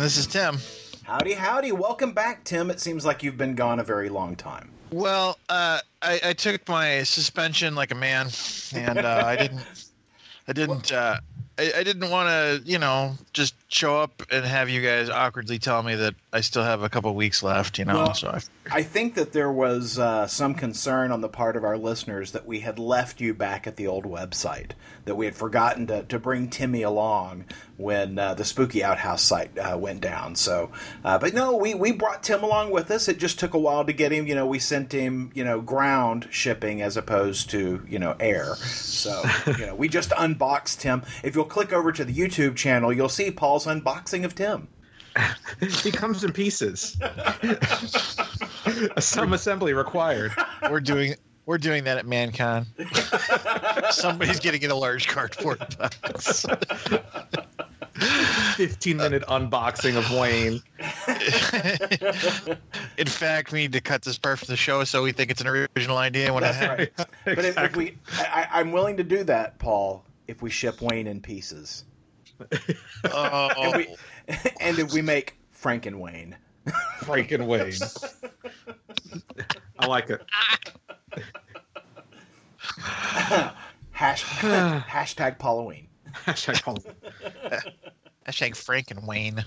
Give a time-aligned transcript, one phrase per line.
[0.00, 0.42] This is Paul.
[0.42, 1.02] And this is Tim.
[1.04, 1.72] Howdy, howdy.
[1.72, 2.70] Welcome back, Tim.
[2.70, 4.70] It seems like you've been gone a very long time.
[4.90, 8.28] Well, uh, I, I took my suspension like a man,
[8.74, 9.84] and uh, I didn't.
[10.48, 10.92] I didn't.
[10.92, 11.18] Uh,
[11.56, 15.58] I, I didn't want to, you know, just show up and have you guys awkwardly
[15.58, 17.78] tell me that I still have a couple weeks left.
[17.78, 21.28] You know, Well, so I, I think that there was uh, some concern on the
[21.28, 24.72] part of our listeners that we had left you back at the old website,
[25.04, 27.44] that we had forgotten to, to bring Timmy along
[27.76, 30.36] when uh, the Spooky Outhouse site uh, went down.
[30.36, 30.70] So,
[31.04, 33.08] uh, but no, we, we brought Tim along with us.
[33.08, 34.26] It just took a while to get him.
[34.26, 38.54] You know, we sent him, you know, ground shipping as opposed to, you know, air.
[38.56, 39.22] So,
[39.58, 41.02] you know, we just unboxed him.
[41.22, 44.66] If you'll click over to the YouTube channel, you'll see Paul's unboxing of Tim.
[45.84, 46.96] He comes in pieces.
[48.98, 50.32] Some assembly required.
[50.68, 51.14] we're doing.
[51.46, 52.66] We're doing that at ManCon.
[53.92, 56.44] Somebody's getting in a large cardboard box.
[58.56, 60.60] 15 minute unboxing of Wayne.
[62.98, 65.40] In fact, we need to cut this part from the show so we think it's
[65.42, 66.88] an original idea when it happens.
[67.24, 71.06] But if, if we, I, I'm willing to do that, Paul, if we ship Wayne
[71.06, 71.84] in pieces.
[73.12, 73.96] Oh, and we
[74.60, 76.36] and if we make Franken Wayne.
[77.00, 77.74] Freaking Wayne.
[79.78, 80.22] I like it.
[83.90, 85.86] Hash, hashtag Halloween.
[86.26, 86.78] Hashtag Paul.
[88.26, 89.44] hashtag Frank and Wayne.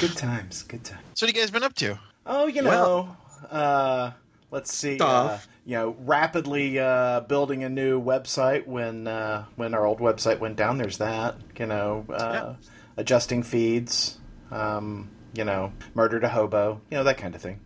[0.00, 1.02] good times, good times.
[1.14, 1.98] So, what have you guys been up to?
[2.26, 3.16] Oh, you know,
[3.50, 4.12] uh,
[4.50, 4.94] let's see.
[4.94, 5.48] Uh, Stuff.
[5.68, 10.56] You know, rapidly uh, building a new website when uh, when our old website went
[10.56, 10.78] down.
[10.78, 11.36] There's that.
[11.58, 12.54] You know, uh,
[12.96, 14.18] adjusting feeds.
[14.50, 16.80] Um, you know, murder to hobo.
[16.90, 17.60] You know that kind of thing.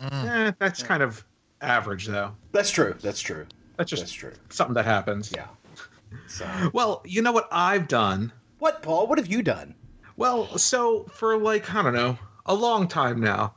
[0.00, 1.24] Eh, that's kind of
[1.60, 2.36] average, though.
[2.52, 2.94] That's true.
[3.00, 3.44] That's true.
[3.76, 4.34] That's just That's true.
[4.50, 5.32] something that happens.
[5.34, 5.48] Yeah.
[6.28, 8.32] So, Well, you know what I've done?
[8.60, 9.08] what, Paul?
[9.08, 9.74] What have you done?
[10.16, 13.54] Well, so for like, I don't know, a long time now,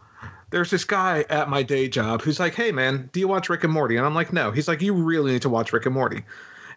[0.51, 3.63] there's this guy at my day job who's like, hey, man, do you watch Rick
[3.63, 3.97] and Morty?
[3.97, 4.51] And I'm like, no.
[4.51, 6.23] He's like, you really need to watch Rick and Morty.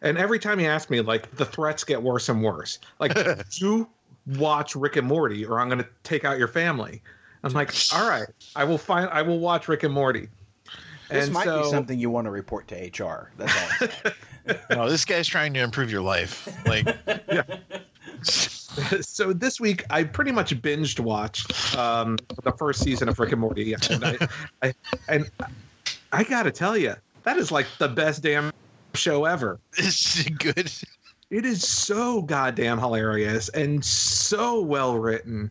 [0.01, 2.79] And every time he asks me, like, the threats get worse and worse.
[2.99, 3.15] Like,
[3.51, 3.87] do
[4.39, 7.03] watch Rick and Morty or I'm going to take out your family.
[7.43, 8.27] I'm like, all right,
[8.57, 10.29] I will find, I will watch Rick and Morty.
[11.11, 13.31] This And might be something you want to report to HR.
[13.37, 14.13] That's all.
[14.69, 16.47] No, this guy's trying to improve your life.
[16.67, 16.87] Like,
[18.23, 23.41] so this week I pretty much binged watched um, the first season of Rick and
[23.41, 24.29] Morty, and I,
[24.63, 24.75] I
[25.09, 25.31] and
[26.13, 26.95] I gotta tell you,
[27.25, 28.51] that is like the best damn
[28.95, 29.59] show ever.
[29.77, 30.73] is good.
[31.35, 35.51] It is so goddamn hilarious and so well written.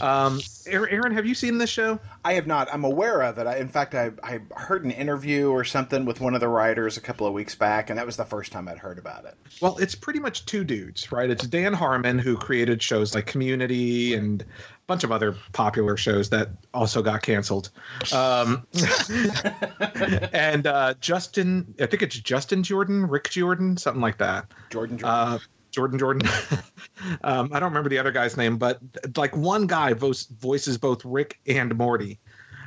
[0.00, 2.00] Um, Aaron, have you seen this show?
[2.24, 2.68] I have not.
[2.74, 3.46] I'm aware of it.
[3.46, 6.96] I, in fact, I, I heard an interview or something with one of the writers
[6.96, 9.36] a couple of weeks back, and that was the first time I'd heard about it.
[9.60, 11.30] Well, it's pretty much two dudes, right?
[11.30, 14.44] It's Dan Harmon who created shows like Community and
[14.86, 17.70] bunch of other popular shows that also got canceled.
[18.12, 18.66] Um,
[20.32, 24.46] and uh, Justin, I think it's Justin Jordan, Rick Jordan, something like that.
[24.70, 25.18] Jordan, Jordan.
[25.18, 25.38] Uh,
[25.70, 26.28] Jordan Jordan.
[27.24, 28.78] um, I don't remember the other guy's name, but
[29.16, 32.20] like one guy voice, voices both Rick and Morty.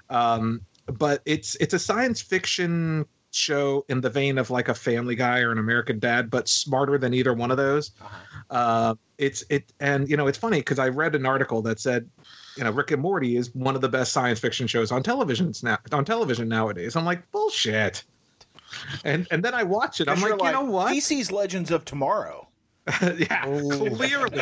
[0.09, 3.05] Um, but it's it's a science fiction
[3.35, 6.97] show in the vein of like a Family Guy or an American Dad, but smarter
[6.97, 7.91] than either one of those.
[8.49, 12.09] Uh, it's it, and you know it's funny because I read an article that said,
[12.57, 15.53] you know, Rick and Morty is one of the best science fiction shows on television
[15.63, 16.95] now on television nowadays.
[16.95, 18.03] I'm like bullshit.
[19.03, 20.09] And and then I watch it.
[20.09, 20.93] I'm like, you're you know what?
[20.93, 22.47] DC's Legends of Tomorrow.
[23.17, 24.41] yeah, clearly.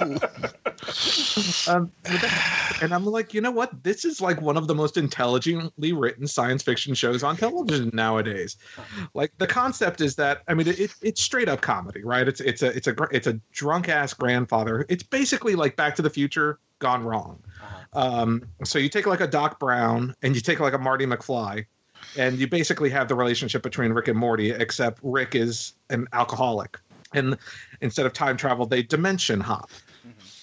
[1.68, 1.90] um,
[2.82, 3.82] and I'm like, you know what?
[3.82, 8.56] This is like one of the most intelligently written science fiction shows on television nowadays.
[9.14, 12.26] Like the concept is that I mean, it, it's straight up comedy, right?
[12.26, 14.86] It's it's a it's a it's a drunk ass grandfather.
[14.88, 17.42] It's basically like Back to the Future gone wrong.
[17.92, 21.64] Um, so you take like a Doc Brown and you take like a Marty McFly,
[22.18, 26.78] and you basically have the relationship between Rick and Morty, except Rick is an alcoholic,
[27.14, 27.38] and
[27.80, 29.70] instead of time travel, they dimension hop,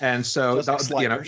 [0.03, 1.23] and so Just you know.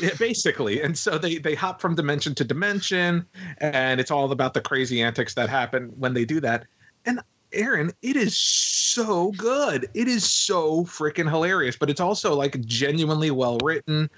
[0.00, 0.82] Yeah, basically.
[0.82, 3.26] And so they they hop from dimension to dimension
[3.58, 6.66] and it's all about the crazy antics that happen when they do that.
[7.06, 7.20] And
[7.52, 9.88] aaron it is so good.
[9.94, 14.10] It is so freaking hilarious but it's also like genuinely well written.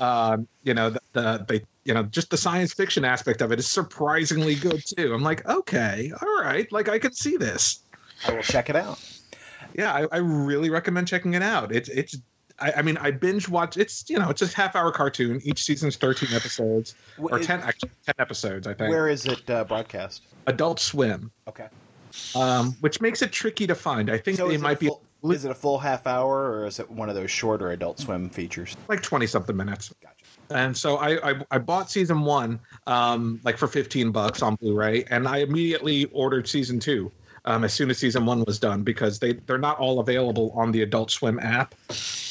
[0.00, 3.58] Um you know the, the they you know just the science fiction aspect of it
[3.58, 5.12] is surprisingly good too.
[5.12, 7.80] I'm like okay all right like i can see this.
[8.26, 8.98] I will check it out.
[9.74, 11.70] yeah I, I really recommend checking it out.
[11.70, 12.16] It's it's
[12.62, 15.62] I, I mean i binge watch it's you know it's a half hour cartoon each
[15.64, 20.22] season's 13 episodes or 10 actually 10 episodes i think Where is it uh, broadcast?
[20.46, 21.66] adult swim Okay.
[22.36, 25.44] um, which makes it tricky to find i think So it might be full, Is
[25.44, 28.76] it a full half hour or is it one of those shorter Adult Swim features?
[28.88, 29.92] like 20 something minutes.
[30.02, 30.16] Gotcha.
[30.50, 35.04] And so I, I, I bought season one, um, like for 15 bucks on Blu-ray,
[35.04, 37.10] and I immediately ordered season two
[37.44, 40.72] um, as soon as season one was done because they they're not all available on
[40.72, 41.74] the Adult Swim app,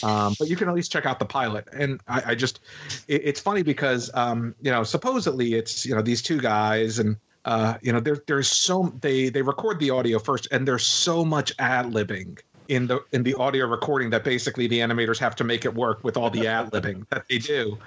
[0.03, 1.67] um, but you can at least check out the pilot.
[1.73, 2.61] And I, I just,
[3.07, 7.17] it, it's funny because um, you know supposedly it's you know these two guys and.
[7.43, 11.25] Uh, you know, there, there's so they they record the audio first, and there's so
[11.25, 12.37] much ad libbing
[12.67, 16.03] in the in the audio recording that basically the animators have to make it work
[16.03, 17.77] with all the ad libbing that they do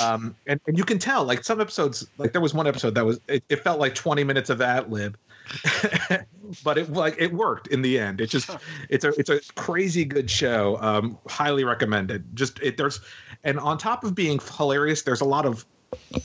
[0.00, 3.04] um, and, and you can tell like some episodes like there was one episode that
[3.04, 5.18] was it, it felt like 20 minutes of ad lib
[6.64, 8.50] but it like it worked in the end it just
[8.88, 13.00] it's a it's a crazy good show um, highly recommended just it there's
[13.44, 15.64] and on top of being hilarious there's a lot of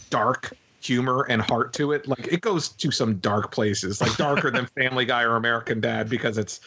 [0.10, 4.51] dark humor and heart to it like it goes to some dark places like darker
[4.51, 6.60] than family guy or american dad because it's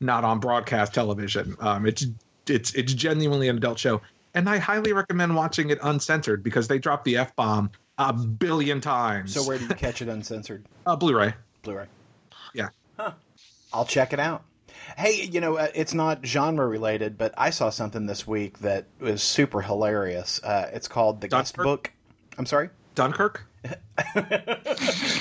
[0.00, 1.56] not on broadcast television.
[1.60, 2.06] Um, it's
[2.46, 4.00] it's it's genuinely an adult show,
[4.34, 8.80] and I highly recommend watching it uncensored because they drop the f bomb a billion
[8.80, 9.34] times.
[9.34, 10.64] So where do you catch it uncensored?
[10.86, 11.34] uh, Blu-ray.
[11.62, 11.86] Blu-ray.
[12.54, 12.68] Yeah.
[13.74, 14.44] I'll check it out.
[14.96, 18.86] Hey, you know, uh, it's not genre related, but I saw something this week that
[19.00, 20.40] was super hilarious.
[20.42, 21.92] Uh, it's called The Guest Book.
[22.38, 22.70] I'm sorry?
[22.94, 23.46] Dunkirk.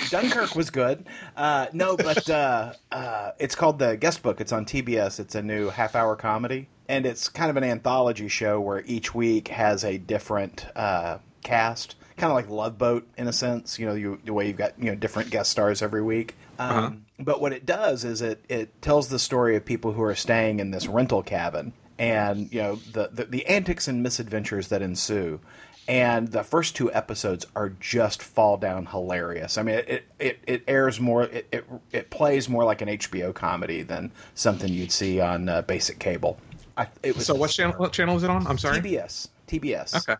[0.10, 1.06] Dunkirk was good.
[1.36, 4.42] Uh, no, but uh, uh, it's called The Guest Book.
[4.42, 5.20] It's on TBS.
[5.20, 6.68] It's a new half hour comedy.
[6.88, 11.96] And it's kind of an anthology show where each week has a different uh, cast,
[12.18, 14.78] kind of like Love Boat in a sense, you know, you, the way you've got,
[14.78, 16.36] you know, different guest stars every week.
[16.60, 16.92] Um, Uh-huh.
[17.24, 20.60] But what it does is it, it tells the story of people who are staying
[20.60, 25.40] in this rental cabin and, you know, the, the, the antics and misadventures that ensue
[25.88, 29.58] and the first two episodes are just fall down hilarious.
[29.58, 33.34] I mean, it it, it airs more, it, it it plays more like an HBO
[33.34, 36.40] comedy than something you'd see on uh, basic cable.
[36.78, 37.76] I, it was So what channel?
[37.76, 38.48] What channel is it on?
[38.48, 38.80] I'm sorry.
[38.80, 39.96] TBS, TBS.
[39.98, 40.20] Okay.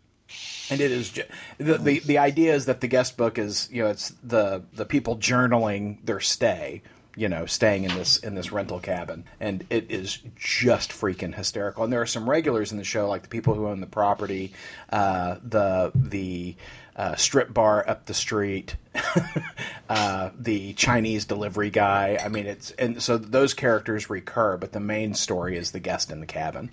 [0.70, 1.24] And it is ju-
[1.58, 4.86] the, the the idea is that the guest book is you know it's the the
[4.86, 6.82] people journaling their stay
[7.16, 9.26] you know staying in this in this rental cabin.
[9.40, 11.84] And it is just freaking hysterical.
[11.84, 14.54] And there are some regulars in the show like the people who own the property
[14.90, 16.56] uh, the the
[16.96, 18.76] uh, strip bar up the street
[19.90, 22.20] uh, the Chinese delivery guy.
[22.24, 26.12] I mean it's and so those characters recur but the main story is the guest
[26.12, 26.72] in the cabin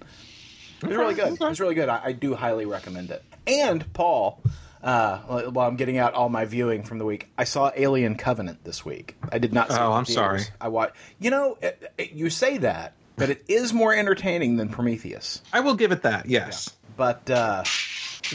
[0.83, 1.39] it's really good.
[1.41, 1.89] It's really good.
[1.89, 3.23] I, I do highly recommend it.
[3.47, 4.43] And Paul,
[4.83, 5.19] uh,
[5.51, 8.85] while I'm getting out all my viewing from the week, I saw Alien Covenant this
[8.85, 9.17] week.
[9.33, 9.71] I did not.
[9.71, 10.15] See Oh, in I'm theaters.
[10.15, 10.43] sorry.
[10.61, 10.95] I watched.
[11.19, 15.43] You know, it, it- you say that, but it is more entertaining than Prometheus.
[15.53, 16.27] I will give it that.
[16.27, 16.71] Yes.
[16.97, 17.65] But uh,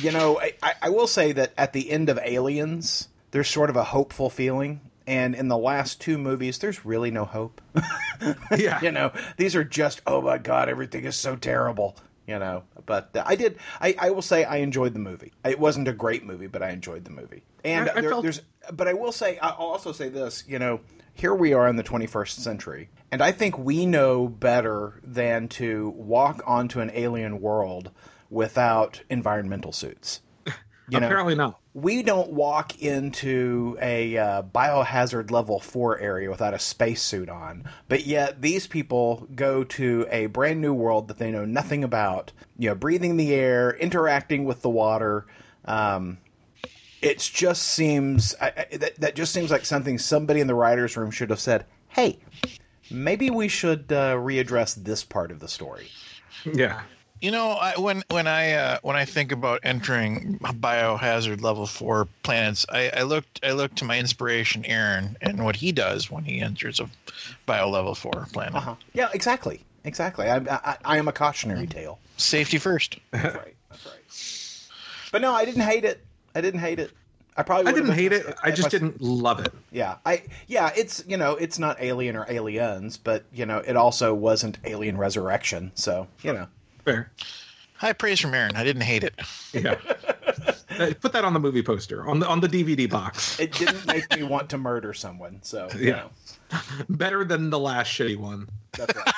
[0.01, 3.69] you know, I, I- I will say that at the end of Aliens, there's sort
[3.69, 4.81] of a hopeful feeling.
[5.07, 7.61] And in the last two movies, there's really no hope.
[8.57, 8.81] Yeah.
[8.81, 11.97] you know these are just oh my god everything is so terrible
[12.27, 15.31] you know but uh, i did I, I will say i enjoyed the movie.
[15.43, 17.43] It wasn't a great movie but i enjoyed the movie.
[17.63, 18.41] And I- I there, felt- there's
[18.73, 20.79] but i will say i'll also say this you know
[21.13, 25.89] here we are in the 21st century and i think we know better than to
[25.95, 27.91] walk onto an alien world
[28.29, 30.21] without environmental suits.
[30.89, 31.05] You know?
[31.07, 31.59] Apparently not.
[31.75, 38.07] We don't walk into a uh, biohazard level 4 area without a spacesuit on but
[38.07, 42.69] yet these people go to a brand new world that they know nothing about you
[42.69, 45.27] know breathing the air interacting with the water
[45.65, 46.17] um,
[47.01, 50.95] it just seems I, I, that, that just seems like something somebody in the writers
[50.95, 52.17] room should have said hey
[52.89, 55.89] maybe we should uh, readdress this part of the story
[56.53, 56.83] Yeah.
[57.25, 62.07] You know, I, when when I uh, when I think about entering biohazard level four
[62.21, 66.23] planets, I, I looked I look to my inspiration, Aaron, and what he does when
[66.23, 66.87] he enters a
[67.47, 68.53] bio level four planet.
[68.53, 68.75] uh-huh.
[68.93, 72.99] yeah exactly exactly I, I, I am a cautionary tale Safety first.
[73.11, 73.55] That's right.
[73.71, 75.11] That's right.
[75.11, 76.03] But no, I didn't hate it.
[76.35, 76.91] I didn't hate it.
[77.35, 78.35] I probably I didn't hate it.
[78.43, 79.51] I if just didn't love it.
[79.71, 83.75] Yeah, I yeah, it's you know it's not Alien or Aliens, but you know it
[83.75, 86.45] also wasn't Alien Resurrection, so you know.
[86.85, 87.11] Fair.
[87.77, 88.55] High praise from Aaron.
[88.55, 89.13] I didn't hate it.
[89.53, 89.75] Yeah.
[91.01, 93.39] Put that on the movie poster on the on the DVD box.
[93.39, 96.07] It didn't make me want to murder someone, so you Yeah.
[96.51, 98.47] know, Better than the last shitty one.
[98.77, 99.13] that's right.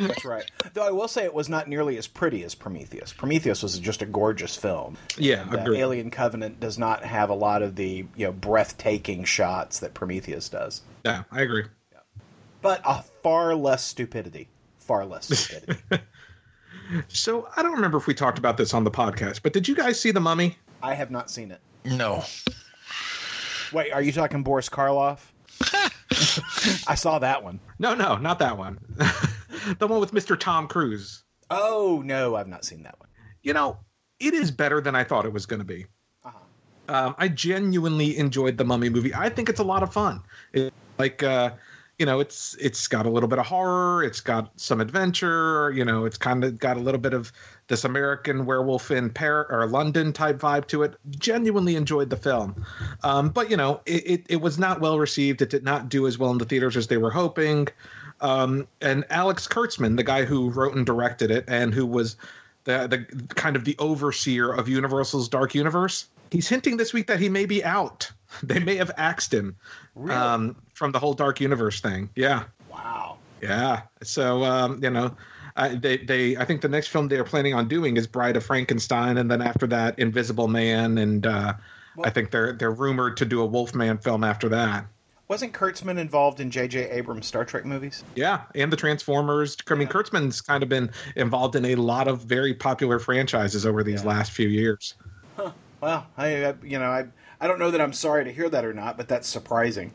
[0.00, 0.50] that's right.
[0.74, 3.12] Though I will say it was not nearly as pretty as Prometheus.
[3.12, 4.96] Prometheus was just a gorgeous film.
[5.16, 5.72] Yeah, And, uh.
[5.72, 10.48] Alien Covenant does not have a lot of the you know breathtaking shots that Prometheus
[10.48, 10.82] does.
[11.04, 11.64] Yeah, I agree.
[12.62, 14.48] but a far less stupidity.
[14.78, 15.80] Far less stupidity.
[17.08, 19.74] So I don't remember if we talked about this on the podcast, but did you
[19.74, 20.56] guys see the Mummy?
[20.82, 21.60] I have not seen it.
[21.84, 22.24] No.
[23.72, 25.20] Wait, are you talking Boris Karloff?
[26.88, 27.60] I saw that one.
[27.78, 28.78] No, no, not that one.
[29.78, 30.38] the one with Mr.
[30.38, 31.24] Tom Cruise.
[31.50, 33.08] Oh no, I've not seen that one.
[33.42, 33.78] You know,
[34.20, 35.86] it is better than I thought it was going to be.
[36.24, 36.38] Uh-huh.
[36.88, 39.14] Um, I genuinely enjoyed the Mummy movie.
[39.14, 40.22] I think it's a lot of fun.
[40.52, 41.50] It, like, uh,
[41.98, 44.02] you know, it's it's got a little bit of horror.
[44.02, 45.70] It's got some adventure.
[45.72, 47.32] You know, it's kind of got a little bit of
[47.68, 50.96] this American werewolf in Paris or London type vibe to it.
[51.10, 52.64] Genuinely enjoyed the film,
[53.04, 55.40] um, but you know, it, it, it was not well received.
[55.40, 57.68] It did not do as well in the theaters as they were hoping.
[58.20, 62.16] Um, and Alex Kurtzman, the guy who wrote and directed it, and who was
[62.64, 67.20] the the kind of the overseer of Universal's Dark Universe, he's hinting this week that
[67.20, 68.10] he may be out.
[68.42, 69.56] They may have axed him
[69.94, 70.16] Really?
[70.16, 72.10] um, from the whole Dark Universe thing.
[72.16, 72.44] Yeah.
[72.70, 73.18] wow.
[73.42, 73.82] Yeah.
[74.02, 75.16] So um, you know,
[75.56, 78.36] uh, they they I think the next film they are planning on doing is Bride
[78.36, 81.54] of Frankenstein, and then after that, Invisible Man, and uh,
[81.96, 84.86] Well- I think they're they're rumored to do a Wolfman film after that.
[85.26, 86.90] Wasn't Kurtzman involved in J.J.
[86.90, 88.04] Abrams' Star Trek movies?
[88.14, 89.56] Yeah, and the Transformers.
[89.70, 89.92] I mean, Yeah.
[89.94, 94.08] Kurtzman's kind of been involved in a lot of very popular franchises over these Yeah.
[94.10, 94.94] last few years.
[95.84, 97.04] Well, I, I you know I
[97.38, 99.92] I don't know that I'm sorry to hear that or not, but that's surprising.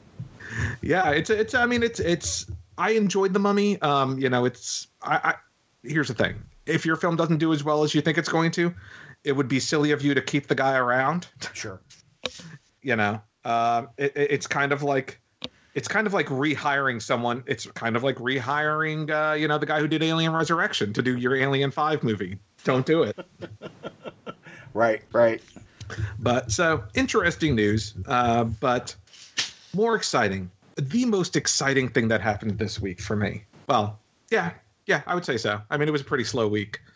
[0.83, 1.55] Yeah, it's it's.
[1.55, 2.45] I mean, it's it's.
[2.77, 3.81] I enjoyed the Mummy.
[3.81, 4.85] Um, you know, it's.
[5.01, 5.33] I, I
[5.81, 6.35] here's the thing:
[6.67, 8.71] if your film doesn't do as well as you think it's going to,
[9.23, 11.27] it would be silly of you to keep the guy around.
[11.53, 11.81] Sure.
[12.81, 15.19] You know, um, it, it- it's kind of like.
[15.73, 17.43] It's kind of like rehiring someone.
[17.47, 21.01] It's kind of like rehiring, uh, you know, the guy who did Alien Resurrection to
[21.01, 22.37] do your Alien Five movie.
[22.63, 23.17] Don't do it.
[24.73, 25.01] Right.
[25.11, 25.41] Right.
[26.19, 28.95] But so interesting news, uh, but
[29.73, 30.49] more exciting.
[30.75, 33.43] The most exciting thing that happened this week for me.
[33.67, 33.99] Well,
[34.31, 34.51] yeah,
[34.85, 35.61] yeah, I would say so.
[35.69, 36.79] I mean, it was a pretty slow week.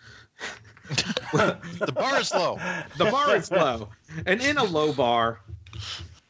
[1.31, 2.59] The bar is low.
[2.97, 3.87] The bar is low,
[4.25, 5.39] and in a low bar,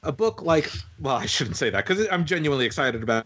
[0.03, 3.25] a book like well, I shouldn't say that because I'm genuinely excited about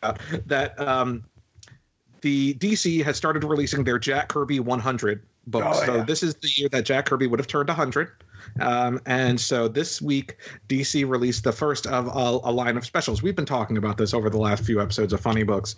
[0.00, 0.78] about that.
[0.80, 1.24] Um,
[2.20, 5.80] the DC has started releasing their Jack Kirby 100 books.
[5.82, 8.12] Oh, so this is the year that Jack Kirby would have turned 100.
[8.60, 10.36] Um, and so this week,
[10.68, 13.22] DC released the first of a, a line of specials.
[13.22, 15.76] We've been talking about this over the last few episodes of Funny Books.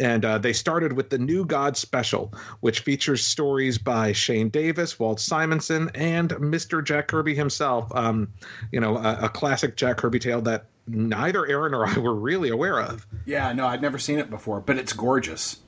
[0.00, 4.98] And uh, they started with the New God special, which features stories by Shane Davis,
[4.98, 6.84] Walt Simonson, and Mr.
[6.84, 7.90] Jack Kirby himself.
[7.94, 8.32] Um,
[8.72, 12.50] you know, a, a classic Jack Kirby tale that neither Aaron or I were really
[12.50, 13.06] aware of.
[13.24, 13.52] Yeah.
[13.52, 15.58] No, I'd never seen it before, but it's gorgeous.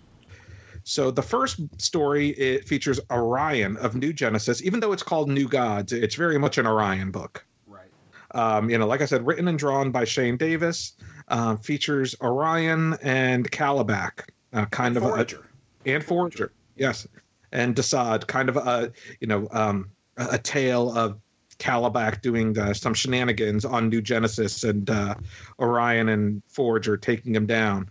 [0.89, 4.63] So the first story it features Orion of New Genesis.
[4.63, 7.45] Even though it's called New Gods, it's very much an Orion book.
[7.67, 7.89] Right.
[8.37, 10.93] Um, you know, like I said, written and drawn by Shane Davis,
[11.27, 15.45] uh, features Orion and Kalibak, uh, kind of a, Forager.
[15.87, 17.05] and Forager, yes,
[17.51, 21.19] and Desaad, kind of a you know um, a, a tale of
[21.59, 25.17] Kalibak doing uh, some shenanigans on New Genesis and uh,
[25.59, 27.91] Orion and Forager taking him down.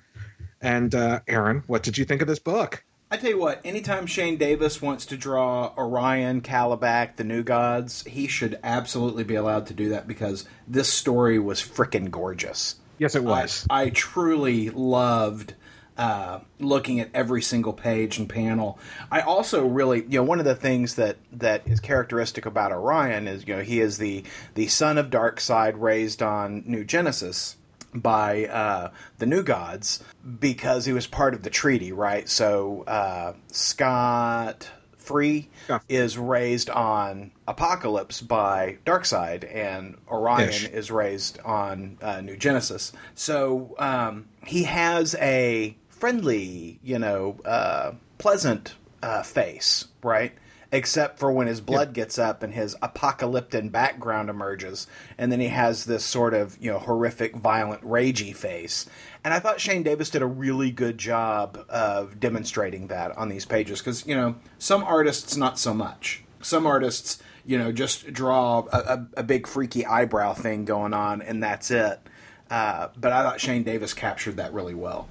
[0.62, 2.85] And uh, Aaron, what did you think of this book?
[3.12, 8.03] I tell you what, anytime Shane Davis wants to draw Orion, Kalibak, the New Gods,
[8.03, 12.75] he should absolutely be allowed to do that because this story was frickin' gorgeous.
[12.97, 13.67] Yes, it was.
[13.69, 15.53] I, I truly loved
[15.97, 18.79] uh, looking at every single page and panel.
[19.12, 23.27] I also really, you know, one of the things that that is characteristic about Orion
[23.27, 24.24] is, you know, he is the
[24.55, 27.55] the son of Darkseid, raised on New Genesis
[27.96, 30.04] by uh, the New Gods
[30.40, 32.28] because he was part of the treaty, right?
[32.30, 35.80] So uh, Scott Free Yeah.
[35.88, 40.68] is raised on Apokolips by Darkseid, and Orion Ish.
[40.70, 42.92] is raised on uh, New Genesis.
[43.14, 50.34] So um, he has a friendly, you know, uh, pleasant uh, face, right?
[50.75, 55.48] Except for when his blood gets up and his apocalyptic background emerges, and then he
[55.48, 58.86] has this sort of, you know, horrific, violent, ragey face.
[59.24, 63.46] And I thought Shane Davis did a really good job of demonstrating that on these
[63.46, 66.25] pages because, you know, some artists, not so much.
[66.41, 71.22] Some artists, you know, just draw a, a, a big freaky eyebrow thing going on,
[71.22, 72.01] and that's it.
[72.50, 75.08] Uh, but I thought Shane Davis captured that really well.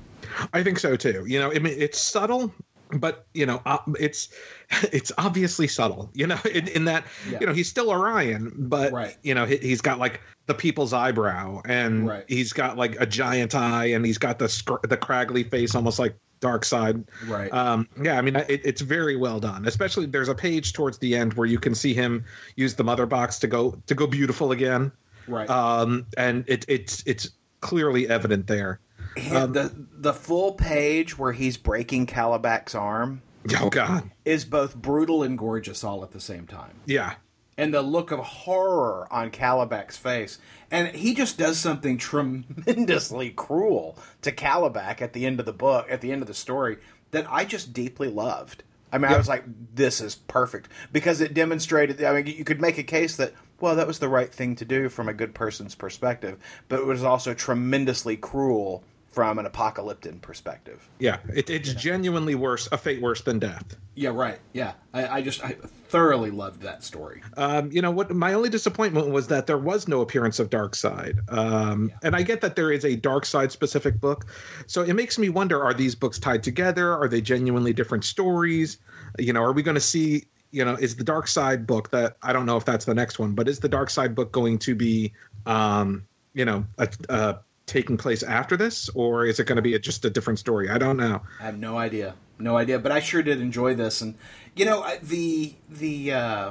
[0.53, 1.25] I think so too.
[1.27, 2.53] You know, I mean, it's subtle,
[2.93, 4.29] but you know, uh, it's
[4.93, 6.11] it's obviously subtle.
[6.15, 7.39] You know, in, in that Yeah.
[7.41, 9.17] you know he's still Orion, but Right.
[9.23, 12.25] you know he, he's got like the people's eyebrow, and Right.
[12.29, 15.99] he's got like a giant eye, and he's got the scr- the craggly face, almost
[15.99, 17.05] like Darkseid.
[17.27, 17.51] Right.
[17.53, 19.67] Um, yeah, I mean, it, it's very well done.
[19.67, 22.25] Especially there's a page towards the end where you can see him
[22.57, 24.93] use the mother box to go to go beautiful again,
[25.27, 25.49] right.
[25.49, 27.31] um, and it, it's it's
[27.61, 28.81] clearly evident there.
[29.17, 33.23] And the the full page where he's breaking Kalibak's arm
[33.59, 36.81] Oh God, is both brutal and gorgeous all at the same time.
[36.87, 37.15] yeah.
[37.57, 40.39] And the look of horror on Kalibak's face.
[40.73, 45.87] And he just does something tremendously cruel to Kalibak at the end of the book,
[45.89, 46.79] at the end of the story.
[47.13, 48.65] that I just deeply loved.
[48.93, 52.03] I mean, I was like, this is perfect because it demonstrated.
[52.03, 54.65] I mean, you could make a case that, well, that was the right thing to
[54.65, 58.83] do from a good person's perspective, but it was also tremendously cruel
[59.15, 60.89] from an apocalyptic perspective.
[60.99, 63.77] Yeah, it, it's genuinely worse, a fate worse than death.
[63.95, 64.41] Yeah, right.
[64.53, 65.53] Yeah, I, I just I
[65.89, 67.23] thoroughly loved that story.
[67.37, 68.11] Um, you know what?
[68.11, 71.33] My only disappointment was that there was no appearance of Darkseid.
[71.33, 74.27] Um, And I get that there is a Darkseid specific book,
[74.67, 76.93] so it makes me wonder: Are these books tied together?
[76.93, 78.79] Are they genuinely different stories?
[79.21, 80.25] You know, are we going to see?
[80.51, 83.35] You know, is the Darkseid book that I don't know if that's the next one,
[83.35, 85.13] but is the Darkseid book going to be,
[85.47, 89.75] um, you know, a, a taking place after this, or is it going to be
[89.75, 90.69] a, just a different story?
[90.69, 91.23] I don't know.
[91.41, 92.79] I have no idea, no idea.
[92.79, 94.17] But I sure did enjoy this, and
[94.55, 96.51] you know the the uh,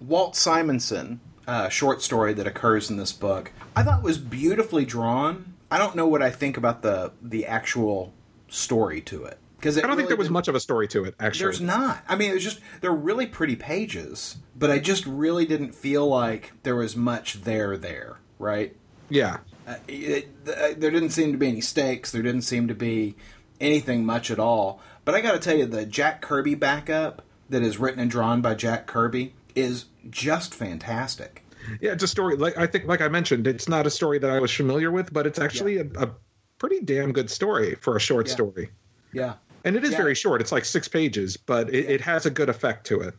[0.00, 5.54] Walt Simonson uh, short story that occurs in this book, I thought was beautifully drawn.
[5.70, 8.12] I don't know what I think about the the actual
[8.48, 11.14] story to it because I don't think there was much of a story to it.
[11.18, 12.02] Actually, There's not.
[12.06, 16.06] I mean, it was just they're really pretty pages, but I just really didn't feel
[16.06, 18.18] like there was much there there.
[18.38, 18.76] Right?
[19.08, 19.38] yeah.
[19.66, 22.10] Uh, it, uh, there didn't seem to be any stakes.
[22.12, 23.16] There didn't seem to be
[23.60, 24.80] anything much at all.
[25.04, 28.40] But I got to tell you, the Jack Kirby backup that is written and drawn
[28.40, 31.42] by Jack Kirby is just fantastic.
[31.80, 32.36] Yeah, it's a story.
[32.36, 35.12] Like I think, like I mentioned, it's not a story that I was familiar with,
[35.12, 36.10] but it's actually a, a
[36.58, 38.32] pretty damn good story for a short Yeah.
[38.34, 38.70] story.
[39.12, 39.34] Yeah.
[39.64, 39.96] And it is Yeah.
[39.98, 40.42] very short.
[40.42, 43.14] It's like six pages, but it, it has a good effect to it.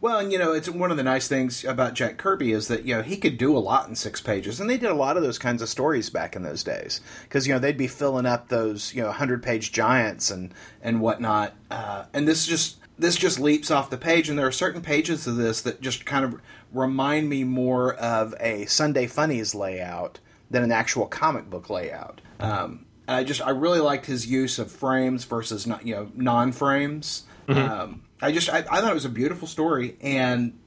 [0.00, 2.84] Well, and you know, it's one of the nice things about Jack Kirby is that
[2.84, 5.16] you know he could do a lot in six pages, and they did a lot
[5.16, 8.26] of those kinds of stories back in those days because you know they'd be filling
[8.26, 13.16] up those you know hundred page giants and and whatnot, uh, and this just this
[13.16, 16.24] just leaps off the page, and there are certain pages of this that just kind
[16.24, 16.40] of
[16.72, 22.20] remind me more of a Sunday Funnies layout than an actual comic book layout.
[22.38, 26.12] Um, and I just I really liked his use of frames versus not you know
[26.14, 27.24] non frames.
[27.48, 30.58] Um, I just I, I thought it was a beautiful story, and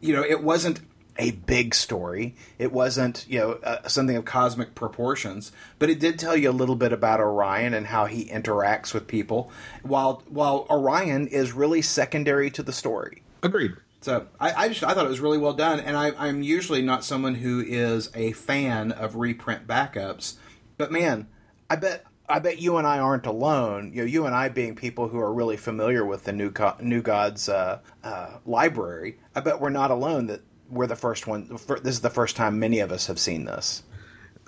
[0.00, 0.80] you know it wasn't
[1.18, 2.34] a big story.
[2.58, 6.52] It wasn't you know uh, something of cosmic proportions, but it did tell you a
[6.52, 9.50] little bit about Orion and how he interacts with people.
[9.82, 13.22] While while Orion is really secondary to the story.
[13.42, 13.72] Agreed.
[14.02, 16.82] So I, I just I thought it was really well done, and I, I'm usually
[16.82, 20.36] not someone who is a fan of reprint backups,
[20.78, 21.28] but man,
[21.68, 23.90] I bet I bet you and I aren't alone.
[23.92, 26.76] You know, you and I being people who are really familiar with the New Co-
[26.80, 30.26] New Gods uh, uh, library, I bet we're not alone.
[30.28, 30.40] That
[30.70, 31.58] we're the first one.
[31.58, 33.82] fir- This is the first time many of us have seen this.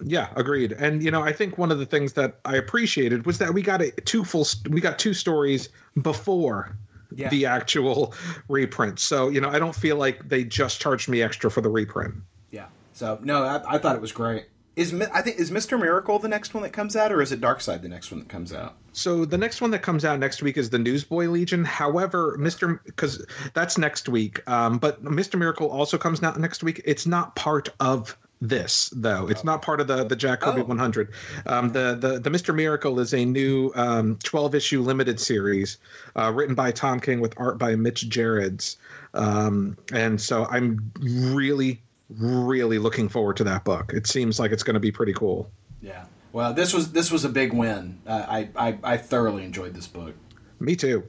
[0.04, 0.72] Yeah, agreed.
[0.72, 3.62] And you know, I think one of the things that I appreciated was that we
[3.62, 5.68] got a two full we got two stories
[6.00, 6.76] before
[7.14, 7.28] Yeah.
[7.28, 8.14] the actual
[8.48, 8.98] reprint.
[8.98, 12.14] So, you know, I don't feel like they just charged me extra for the reprint.
[12.50, 12.66] Yeah.
[12.94, 14.46] So no, I, I thought it was great.
[14.74, 17.40] Is I think is Mister Miracle the next one that comes out, or is it
[17.42, 18.76] Darkseid the next one that comes out?
[18.92, 21.62] So the next one that comes out next week is the Newsboy Legion.
[21.64, 24.48] However, Mister because that's next week.
[24.48, 26.80] Um, but Mister Miracle also comes out next week.
[26.87, 29.28] It's not part of this though.
[29.28, 30.64] It's not part of the the Jack Kirby Oh.
[30.64, 31.12] 100.
[31.46, 35.76] Um, the the the Mister Miracle is a new um, 12 issue limited series
[36.16, 38.78] uh, written by Tom King with art by Mitch Gerads.
[39.12, 41.82] Um, and so I'm really
[42.18, 43.92] really looking forward to that book.
[43.94, 45.51] It seems like it's going to be pretty cool.
[45.81, 46.05] Yeah.
[46.33, 47.98] Well, this was this was a big win.
[48.07, 50.14] Uh, I, I I thoroughly enjoyed this book.
[50.61, 51.07] Me too.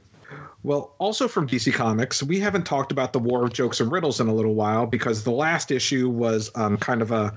[0.62, 4.20] Well, also from DC Comics, we haven't talked about the War of Jokes and Riddles
[4.20, 7.34] in a little while because the last issue was um, kind of a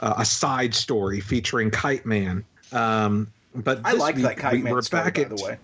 [0.00, 2.44] a side story featuring Kite Man.
[2.72, 5.58] Um, but I week that Kite we- Man story, back by at- the way.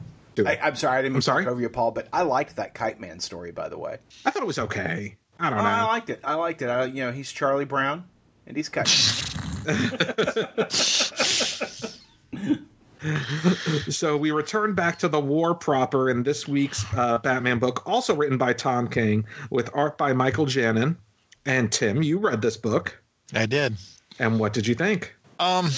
[0.47, 1.47] I, I'm sorry, I didn't mean I'm to sorry?
[1.47, 3.99] over you, Paul, but I liked that Kite Man story, by the way.
[4.25, 5.17] I thought it was okay.
[5.43, 5.65] I don't know.
[5.65, 6.21] I liked it.
[6.23, 6.69] I liked it.
[6.69, 8.05] I, you know, he's Charlie Brown,
[8.47, 8.87] and he's cut.
[13.89, 18.15] so we return back to the war proper in this week's uh, Batman book, also
[18.15, 20.97] written by Tom King with art by Michael Janin.
[21.45, 23.03] And Tim, you read this book,
[23.35, 23.75] I did.
[24.21, 25.13] and what did you think?
[25.41, 25.71] Um,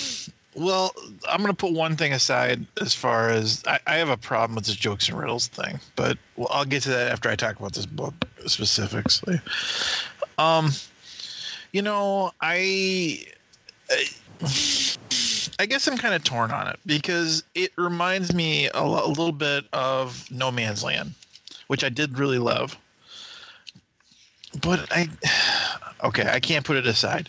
[0.55, 0.95] well,
[1.29, 4.67] I'm gonna put one thing aside as far as I, I have a problem with
[4.67, 7.73] this jokes and riddles thing, but well, I'll get to that after I talk about
[7.73, 8.15] this book
[8.47, 9.41] specifically.
[10.39, 10.71] Um,
[11.73, 13.27] you know, I,
[13.91, 14.05] I,
[15.59, 19.09] I guess I'm kind of torn on it because it reminds me a, lo- a
[19.09, 21.15] little bit of No Man's Land,
[21.67, 22.79] which I did really love.
[24.63, 25.09] But I,
[26.05, 27.29] okay, I can't put it aside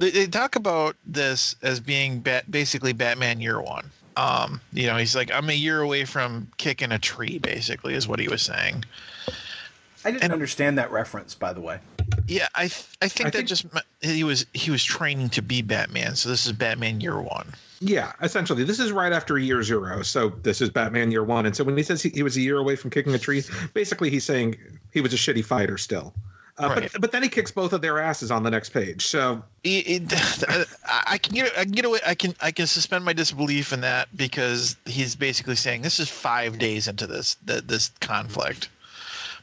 [0.00, 3.90] they, they talk about this as being bat, basically Batman Year One.
[4.16, 7.38] Um, you know, he's like, I'm a year away from kicking a tree.
[7.38, 8.84] Basically, is what he was saying.
[10.04, 11.78] I didn't And- understand that reference, by the way.
[12.26, 13.66] Yeah, I th- I think I that think- just
[14.00, 16.16] he was he was training to be Batman.
[16.16, 17.52] So this is Batman Year One.
[17.80, 20.02] Yeah, essentially, this is right after year zero.
[20.02, 22.40] So this is Batman year one, and so when he says he, he was a
[22.42, 24.56] year away from kicking a tree, basically he's saying
[24.92, 26.12] he was a shitty fighter still.
[26.60, 26.92] Uh, Right.
[26.92, 29.06] But but then he kicks both of their asses on the next page.
[29.06, 32.66] So It- it- I I can get I can get away I can I can
[32.66, 37.36] suspend my disbelief in that because he's basically saying this is five days into this
[37.46, 38.68] th- this conflict.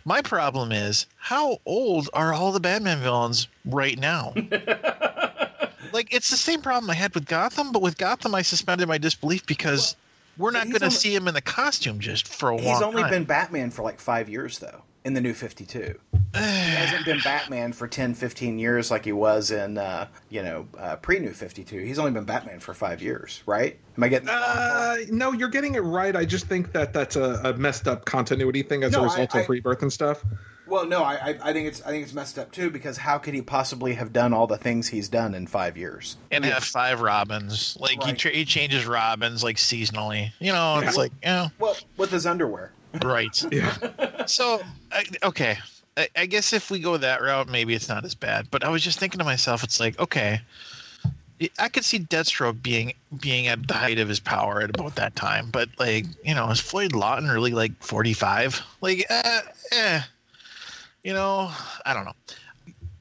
[0.05, 4.33] My problem is how old are all the Batman villains right now?
[5.93, 8.97] like it's the same problem I had with Gotham, but with Gotham I suspended my
[8.97, 9.95] disbelief because
[10.37, 12.63] we're not going to see him in the costume just for a while.
[12.63, 13.11] He's only time.
[13.11, 15.97] been Batman for like five years, though, in the new 52.
[16.35, 20.67] he hasn't been Batman for 10, 15 years like he was in, uh, you know,
[20.77, 21.79] uh, pre New 52.
[21.79, 23.79] He's only been Batman for five years, right?
[23.97, 26.13] Am I getting uh, no, you're getting it right.
[26.15, 29.05] I just think that that's a, a messed up continuity thing as No, a I-
[29.05, 30.23] result I- of rebirth and stuff.
[30.69, 33.17] Well, no, I, I, I think it's I think it's messed up too because how
[33.19, 36.17] could he possibly have done all the things he's done in five years?
[36.29, 37.77] and have five Robins.
[37.79, 40.29] Like he, tra- he changes Robins like seasonally.
[40.41, 41.01] You know, it's Yeah.
[41.01, 42.73] like yeah, Well, with his underwear.
[43.03, 43.43] Right.
[43.51, 44.25] Yeah.
[44.25, 45.57] So I, okay,
[45.95, 48.47] I, I guess if we go that route, maybe it's not as bad.
[48.51, 50.41] But I was just thinking to myself, it's like okay,
[51.59, 55.15] I could see Deathstroke being being at the height of his power at about that
[55.15, 55.49] time.
[55.51, 58.61] But like you know, is Floyd Lawton really like forty five?
[58.81, 60.01] Like uh, eh,
[61.03, 61.51] you know,
[61.85, 62.15] I don't know.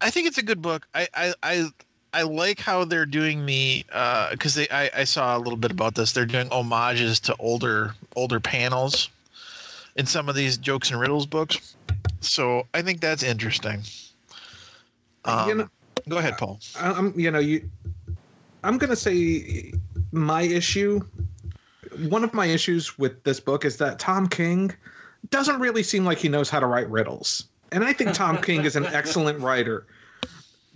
[0.01, 0.87] I think it's a good book.
[0.95, 1.69] I I I,
[2.13, 3.85] I like how they're doing the
[4.31, 6.13] because they I, I saw a little bit about this.
[6.13, 9.09] They're doing homages to older older panels
[9.97, 11.77] in some of these jokes and riddles books.
[12.21, 13.83] So I think that's interesting.
[15.25, 15.69] Um, You know-
[16.09, 16.61] go ahead, Paul.
[16.79, 17.69] I- I'm you know you
[18.63, 19.73] I'm gonna say
[20.13, 21.01] my issue
[22.09, 24.75] one of my issues with this book is that Tom King
[25.31, 27.45] doesn't really seem like he knows how to write riddles.
[27.73, 29.87] And I think Tom King is an excellent writer.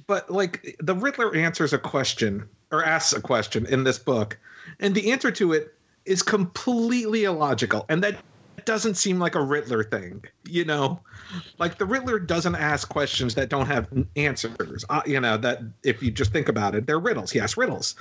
[0.06, 4.38] But like the Riddler answers a question or asks a question in this book,
[4.80, 7.84] and the answer to it is completely illogical.
[7.88, 8.16] And that
[8.66, 11.00] doesn't seem like a Riddler thing, you know?
[11.58, 14.84] Like the Riddler doesn't ask questions that don't have answers.
[14.88, 17.30] Uh, you know that if you just think about it, they're riddles.
[17.30, 17.94] He asks riddles,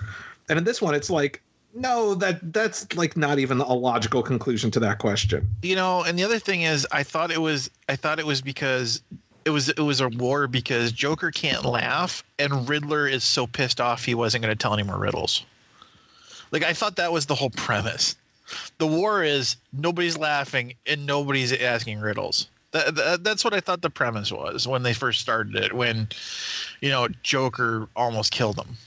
[0.50, 1.41] and in this one, it's like
[1.74, 5.48] no, that that's like not even a logical conclusion to that question.
[5.62, 8.41] You know, and the other thing is, I thought it was I thought it was
[8.41, 9.02] because
[9.45, 13.80] it was it was a war because Joker can't laugh and Riddler is so pissed
[13.80, 15.45] off he wasn't going to tell any more riddles.
[16.52, 18.15] Like I thought that was the whole premise.
[18.78, 22.50] The war is nobody's laughing and nobody's asking riddles.
[22.72, 25.74] That, that, that's what I thought the premise was when they first started it.
[25.74, 26.08] When,
[26.82, 28.78] you know, Joker almost killed him.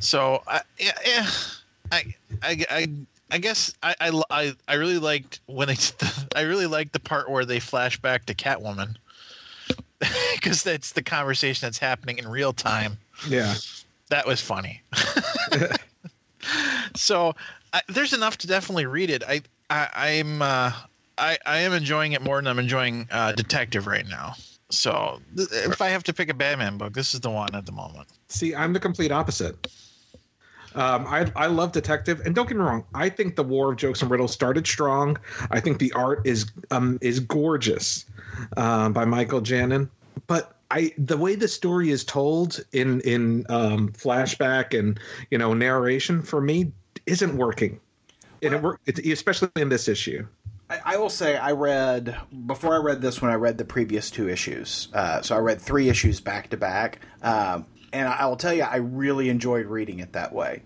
[0.00, 1.26] So I yeah,
[1.90, 2.88] I I I
[3.30, 3.94] I guess I,
[4.30, 5.94] I, I, really liked when it's
[6.34, 8.96] I really liked the part where they flash back to Catwoman
[10.34, 12.98] because that's the conversation that's happening in real time.
[13.28, 13.54] Yeah,
[14.08, 14.82] That was funny.
[16.96, 17.34] so
[17.72, 19.22] I, there's enough to definitely read it.
[19.26, 20.72] I, I I'm uh,
[21.18, 24.34] I I am enjoying it more than I'm enjoying uh, Detective right now.
[24.70, 27.66] So th- if I have to pick a Batman book, this is the one at
[27.66, 28.08] the moment.
[28.28, 29.68] See, I'm the complete opposite.
[30.74, 32.84] Um, I I love Detective, and don't get me wrong.
[32.94, 35.18] I think the War of Jokes and Riddles started strong.
[35.50, 38.04] I think the art is um is gorgeous,
[38.56, 39.90] um, by Michael Janin.
[40.28, 45.54] But I the way the story is told in in um, flashback and you know
[45.54, 46.72] narration for me
[47.10, 47.80] isn't working.
[48.42, 50.26] And it work, especially in this issue.
[50.70, 53.30] I, I will say I read before I read this one.
[53.30, 57.00] I read the previous two issues, uh, so I read three issues back to back.
[57.22, 60.62] Um, and I, I will tell you, I really enjoyed reading it that way.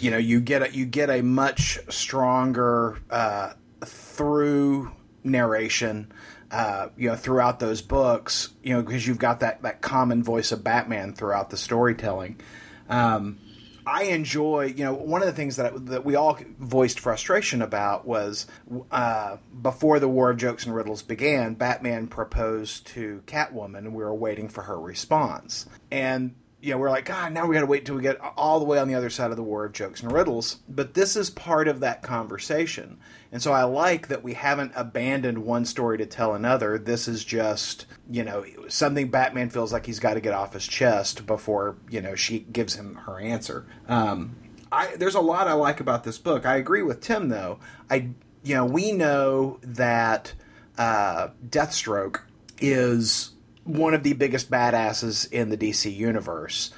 [0.00, 3.52] You know, you get a, you get a much stronger uh,
[3.84, 4.92] through
[5.24, 6.12] narration.
[6.52, 10.50] Uh, you know, throughout those books, you know, because you've got that that common voice
[10.50, 12.40] of Batman throughout the storytelling.
[12.88, 13.38] Um,
[13.90, 18.06] I enjoy, you know, one of the things that that we all voiced frustration about
[18.06, 18.46] was
[18.92, 24.04] uh, before the War of Jokes and Riddles began, Batman proposed to Catwoman, and we
[24.04, 25.66] were waiting for her response.
[25.90, 28.60] And you know, we're like, God, now we got to wait till we get all
[28.60, 30.58] the way on the other side of the War of Jokes and Riddles.
[30.68, 32.98] But this is part of that conversation,
[33.32, 36.78] and so I like that we haven't abandoned one story to tell another.
[36.78, 40.66] This is just, you know, something Batman feels like he's got to get off his
[40.66, 43.66] chest before you know she gives him her answer.
[43.88, 44.36] Um,
[44.72, 46.44] I, there's a lot I like about this book.
[46.44, 47.60] I agree with Tim though.
[47.88, 48.10] I
[48.42, 50.32] you know we know that
[50.76, 52.22] uh, Deathstroke
[52.60, 53.30] is
[53.62, 56.72] one of the biggest badasses in the DC universe.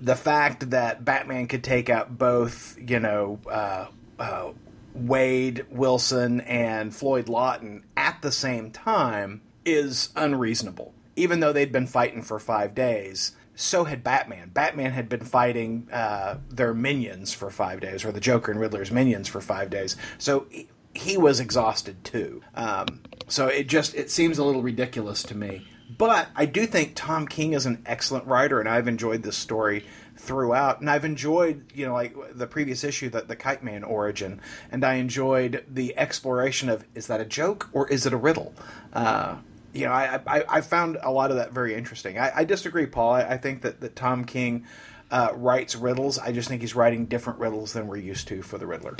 [0.00, 3.86] The fact that Batman could take out both you know uh,
[4.18, 4.52] uh,
[4.94, 10.94] Wade Wilson and Floyd Lawton at the same time is unreasonable.
[11.14, 14.50] Even though they'd been fighting for five days, so had Batman.
[14.52, 18.90] Batman had been fighting uh, their minions for five days, or the Joker and Riddler's
[18.90, 19.96] minions for five days.
[20.18, 20.46] So
[20.94, 22.42] he, was exhausted too.
[22.54, 25.66] Um, so it just it seems a little ridiculous to me.
[25.98, 29.84] But I do think Tom King is an excellent writer, and I've enjoyed this story
[30.16, 30.80] throughout.
[30.80, 34.84] And I've enjoyed, you know, like the previous issue, that the Kite Man origin, and
[34.84, 38.54] I enjoyed the exploration of is that a joke or is it a riddle?
[38.92, 39.36] Uh,
[39.72, 42.18] you know, I, I, I found a lot of that very interesting.
[42.18, 43.14] I, I disagree, Paul.
[43.14, 44.66] I, I think that, that Tom King
[45.10, 46.18] uh, writes riddles.
[46.18, 48.96] I just think he's writing different riddles than we're used to for the Riddler.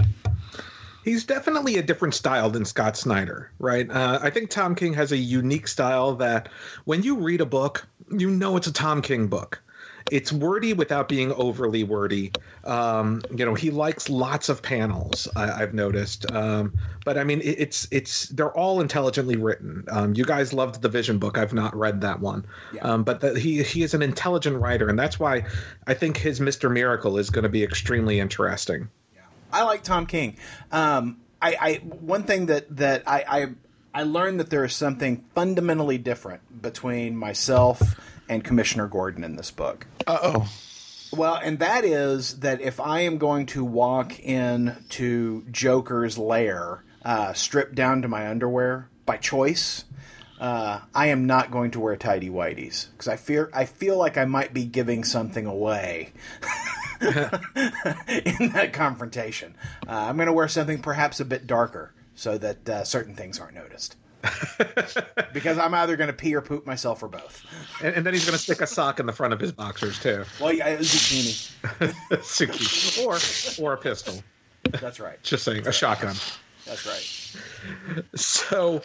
[1.04, 3.90] He's definitely a different style than Scott Snyder, right?
[3.90, 6.48] Uh, I think Tom King has a unique style that
[6.84, 9.60] when you read a book, you know it's a Tom King book
[10.12, 12.32] it's wordy without being overly wordy.
[12.64, 15.26] Um, you know, he likes lots of panels.
[15.34, 16.74] I, have noticed, um,
[17.06, 19.84] but I mean, it, it's it's they're all intelligently written.
[19.88, 21.38] Um, you guys loved the Vision book.
[21.38, 22.44] I've not read that one,
[22.74, 22.82] yeah.
[22.82, 25.46] Um, but the, he he is an intelligent writer, and that's why
[25.86, 28.90] I think his Mister Miracle is going to be extremely interesting.
[29.14, 29.22] Yeah.
[29.50, 30.36] I like Tom King.
[30.70, 33.24] Um, I, I one thing that that I,
[33.94, 39.36] I I learned that there is something fundamentally different between myself and Commissioner Gordon in
[39.36, 39.86] this book.
[40.06, 40.52] Uh oh.
[41.14, 47.34] Well, and that is that if I am going to walk into Joker's lair, uh,
[47.34, 49.84] stripped down to my underwear by choice,
[50.40, 54.16] uh, I am not going to wear tidy whities because I fear I feel like
[54.16, 56.12] I might be giving something away
[57.00, 59.54] in that confrontation.
[59.86, 63.38] Uh, I'm going to wear something perhaps a bit darker so that uh, certain things
[63.38, 63.96] aren't noticed.
[65.32, 67.44] because I'm either going to pee or poop myself or both.
[67.82, 69.98] And, and then he's going to stick a sock in the front of his boxers
[69.98, 70.24] too.
[70.40, 71.52] Well, yeah, zucchini.
[72.10, 74.22] zucchini, or or a pistol.
[74.80, 75.22] That's right.
[75.22, 75.98] Just saying, That's a right.
[75.98, 76.16] shotgun.
[76.66, 78.04] That's right.
[78.14, 78.82] So,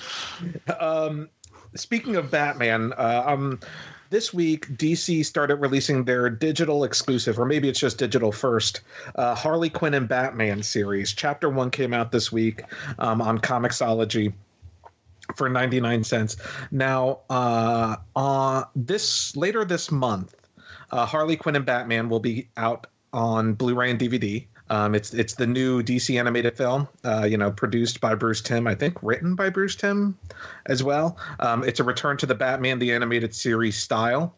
[0.80, 1.30] um,
[1.76, 3.60] speaking of Batman, uh, um,
[4.10, 8.82] this week DC started releasing their digital exclusive, or maybe it's just digital first,
[9.15, 11.13] uh, Harley Quinn and Batman series.
[11.13, 12.63] Chapter one came out this week
[13.00, 14.34] um, on Comixology
[15.36, 16.38] for 99 cents.
[16.72, 20.36] Now, uh, uh, this later this month,
[20.92, 24.46] uh, Harley Quinn and Batman will be out on Blu-ray and DVD.
[24.70, 28.68] Um, it's it's the new DC animated film, uh, you know, produced by Bruce Timm,
[28.68, 30.18] I think, written by Bruce Timm
[30.66, 31.18] as well.
[31.40, 34.36] Um, it's a return to the Batman the animated series style.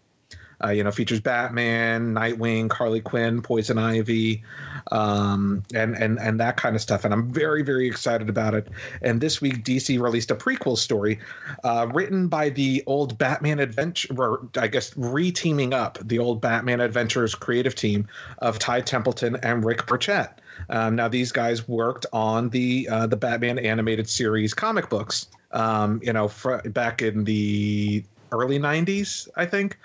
[0.63, 4.43] Uh, you know, features Batman, Nightwing, Harley Quinn, Poison Ivy,
[4.91, 7.05] um, and and and that kind of stuff.
[7.05, 8.67] And I'm very very excited about it.
[9.01, 11.19] And this week, DC released a prequel story
[11.63, 17.35] uh, written by the old Batman Adventure, I guess re-teaming up the old Batman Adventures
[17.35, 18.07] creative team
[18.39, 20.29] of Ty Templeton and Rick Burchett.
[20.69, 25.27] Um, now these guys worked on the uh, the Batman animated series comic books.
[25.51, 29.77] Um, you know, fr- back in the early 90s, I think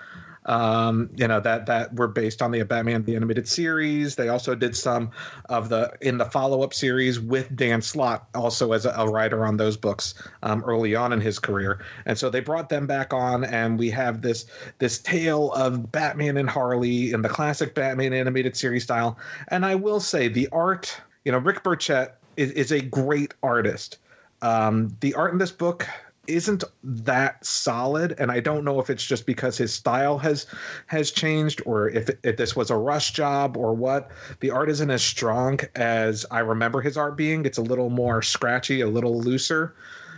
[0.45, 4.15] um, you know that that were based on the Batman the animated series.
[4.15, 5.11] They also did some
[5.49, 9.45] of the in the follow up series with Dan Slott, also as a, a writer
[9.45, 11.83] on those books um, early on in his career.
[12.05, 14.45] And so they brought them back on, and we have this
[14.79, 19.17] this tale of Batman and Harley in the classic Batman animated series style.
[19.49, 23.97] And I will say the art, you know, Rick Burchett is, is a great artist.
[24.41, 25.87] Um, the art in this book
[26.27, 30.47] isn't that solid and i don't know if it's just because his style has
[30.87, 34.11] has changed or if, if this was a rush job or what.
[34.39, 37.45] The art isn't as strong as i remember his art being.
[37.45, 39.75] It's a little more scratchy a little looser.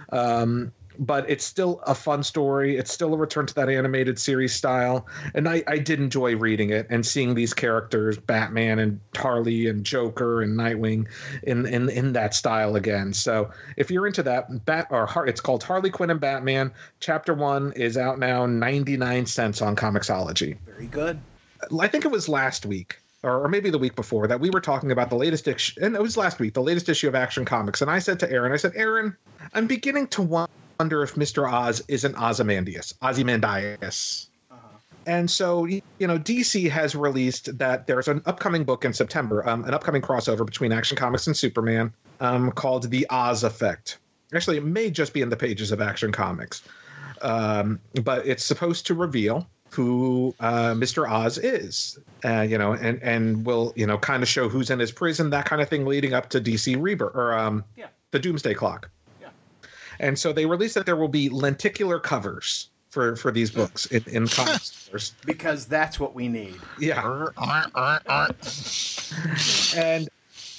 [0.09, 2.77] Um, but it's still a fun story.
[2.77, 6.69] It's still a return to that animated series style, and I, I did enjoy reading
[6.69, 11.07] it and seeing these characters, Batman and Harley and Joker and Nightwing,
[11.43, 13.13] in in in that style again.
[13.13, 16.71] So if you're into that, Bat or it's called Harley Quinn and Batman.
[16.99, 20.57] Chapter one is out now, ninety nine cents on Comixology.
[20.65, 21.19] Very good.
[21.79, 24.91] I think it was last week or, maybe the week before that we were talking
[24.91, 27.81] about the latest issue and it was last week the latest issue of action comics
[27.81, 29.15] and i said to aaron i said aaron
[29.53, 30.49] i'm beginning to want
[30.79, 31.51] wonder if Mr.
[31.51, 34.29] Oz isn't Ozymandias, Ozymandias.
[34.51, 34.59] Uh-huh.
[35.05, 39.63] And so, you know, DC has released that there's an upcoming book in September, um,
[39.65, 43.97] an upcoming crossover between Action Comics and Superman um, called The Oz Effect.
[44.33, 46.61] Actually, it may just be in the pages of Action Comics,
[47.21, 51.09] um, but it's supposed to reveal who uh, Mr.
[51.09, 54.79] Oz is, uh, you know, and and will you know kind of show who's in
[54.79, 57.87] his prison, that kind of thing, leading up to DC Rebirth or um, yeah.
[58.11, 58.89] the Doomsday Clock.
[59.99, 64.03] And so they released that there will be lenticular covers for for these books in,
[64.07, 66.59] in comic stores because that's what we need.
[66.79, 67.27] Yeah.
[69.75, 70.09] and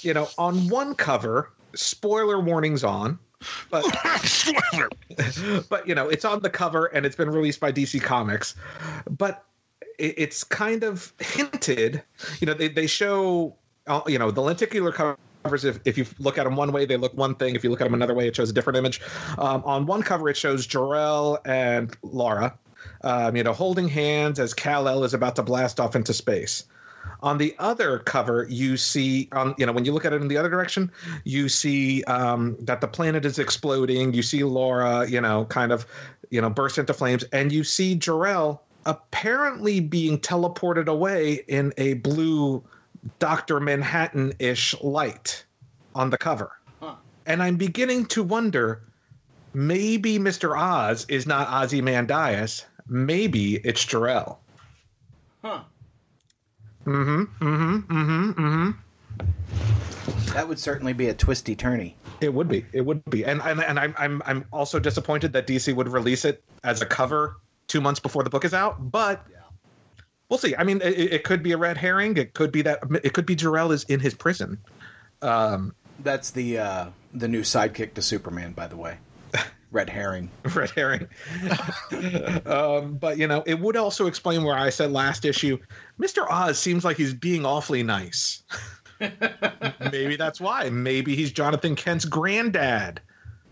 [0.01, 3.19] you know, on one cover, spoiler warnings on,
[3.69, 3.83] but
[5.69, 8.55] but you know, it's on the cover and it's been released by DC Comics.
[9.09, 9.43] But
[9.97, 12.01] it, it's kind of hinted.
[12.39, 13.55] You know, they they show
[13.87, 14.91] uh, you know the lenticular
[15.49, 15.65] covers.
[15.65, 17.55] If if you look at them one way, they look one thing.
[17.55, 19.01] If you look at them another way, it shows a different image.
[19.37, 22.57] Um, on one cover, it shows Jor-El and Laura,
[23.01, 26.65] um, you know, holding hands as Kal El is about to blast off into space.
[27.21, 30.27] On the other cover, you see, um, you know, when you look at it in
[30.27, 30.91] the other direction,
[31.23, 34.13] you see um, that the planet is exploding.
[34.13, 35.85] You see Laura, you know, kind of,
[36.29, 41.95] you know, burst into flames, and you see Jor-El apparently being teleported away in a
[41.95, 42.63] blue
[43.19, 45.45] Doctor Manhattan ish light
[45.95, 46.51] on the cover.
[46.79, 46.95] Huh.
[47.25, 48.81] And I'm beginning to wonder
[49.53, 50.57] maybe Mr.
[50.57, 52.65] Oz is not Ozymandias.
[52.87, 54.39] Maybe it's Jor-El.
[55.43, 55.61] Huh.
[56.85, 57.45] Mm-hmm.
[57.45, 57.97] Mm-hmm.
[57.97, 58.31] Mm-hmm.
[58.31, 58.71] Mm-hmm.
[60.33, 61.93] That would certainly be a twisty turny.
[62.21, 62.65] It would be.
[62.73, 63.25] It would be.
[63.25, 66.85] And and, and I'm I'm I'm also disappointed that DC would release it as a
[66.85, 68.91] cover two months before the book is out.
[68.91, 69.38] But Yeah.
[70.29, 70.55] We'll see.
[70.55, 72.17] I mean, it, it could be a red herring.
[72.17, 72.79] It could be that.
[73.03, 74.57] It could be Jor-El is in his prison.
[75.21, 78.97] Um, That's the uh, the new sidekick to Superman, by the way.
[79.71, 80.31] Red herring.
[80.55, 81.07] red herring.
[82.47, 85.59] um, but you know, it would also explain where I said last issue,
[85.99, 86.27] Mr.
[86.27, 88.41] Oz seems like he's being awfully nice.
[88.99, 90.71] Maybe that's why.
[90.71, 92.99] Maybe he's Jonathan Kent's granddad.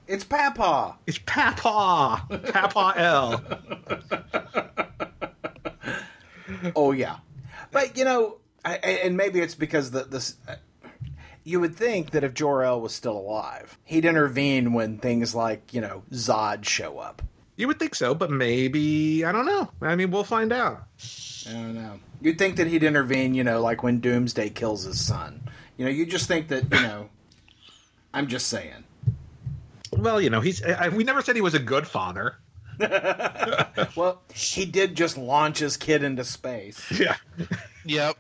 [0.08, 0.98] It's Papa.
[1.06, 3.44] It's Papa, Papa L.
[6.76, 7.18] Oh yeah,
[7.72, 10.36] but you know, I, and maybe it's because the this.
[10.48, 10.56] Uh,
[11.44, 15.74] you would think that if Jor El was still alive, he'd intervene when things like
[15.74, 17.22] you know Zod show up.
[17.56, 19.70] You would think so, but maybe I don't know.
[19.82, 20.84] I mean, we'll find out.
[21.48, 22.00] I don't know.
[22.22, 25.42] You'd think that he'd intervene, you know, like when Doomsday kills his son.
[25.78, 27.10] You know, you just think that you know.
[28.14, 28.84] I'm just saying.
[29.92, 30.64] Well, you know, he's.
[30.64, 32.36] I, we never said he was a good father.
[33.96, 36.84] Well, he did just launch his kid into space.
[36.92, 37.16] Yeah.
[37.86, 38.18] Yep.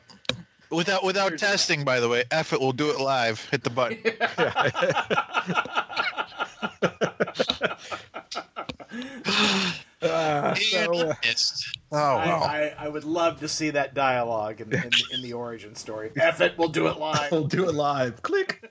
[0.71, 3.43] Without without testing, by the way, F it, we'll do it live.
[3.49, 3.99] Hit the button.
[9.99, 11.79] Uh, so, uh, Missed.
[11.91, 12.73] Oh I.
[12.77, 16.11] I, I would love to see that dialogue in, in, in the origin story.
[16.15, 17.31] F it, we'll do it live.
[17.31, 18.21] we'll do it live.
[18.21, 18.63] Click.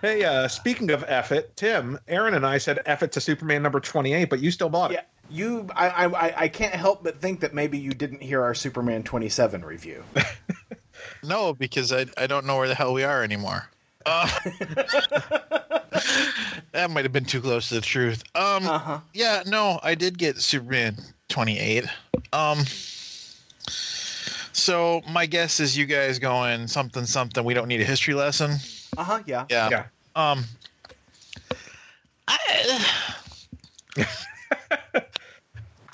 [0.00, 3.62] Hey, uh, speaking of F it, Tim, Aaron and I said F it to Superman
[3.62, 5.06] number 28, but you still bought Yeah, it.
[5.30, 5.68] you.
[5.74, 9.02] I, I I- I can't help but think that maybe you didn't hear our Superman
[9.02, 10.02] twenty seven review.
[11.22, 13.68] No, because I I don't know where the hell we are anymore.
[14.06, 14.28] Uh,
[16.72, 18.22] that might have been too close to the truth.
[18.34, 19.00] Um, Uh huh.
[19.14, 20.96] yeah, no, I did get Superman
[21.28, 21.84] 28.
[22.32, 22.58] Um,
[24.52, 27.44] so my guess is you guys going something something.
[27.44, 28.56] We don't need a history lesson.
[28.96, 29.22] Uh huh.
[29.26, 29.46] Yeah.
[29.50, 29.68] Yeah.
[29.70, 29.84] Yeah.
[30.16, 30.44] Um.
[32.28, 32.38] I,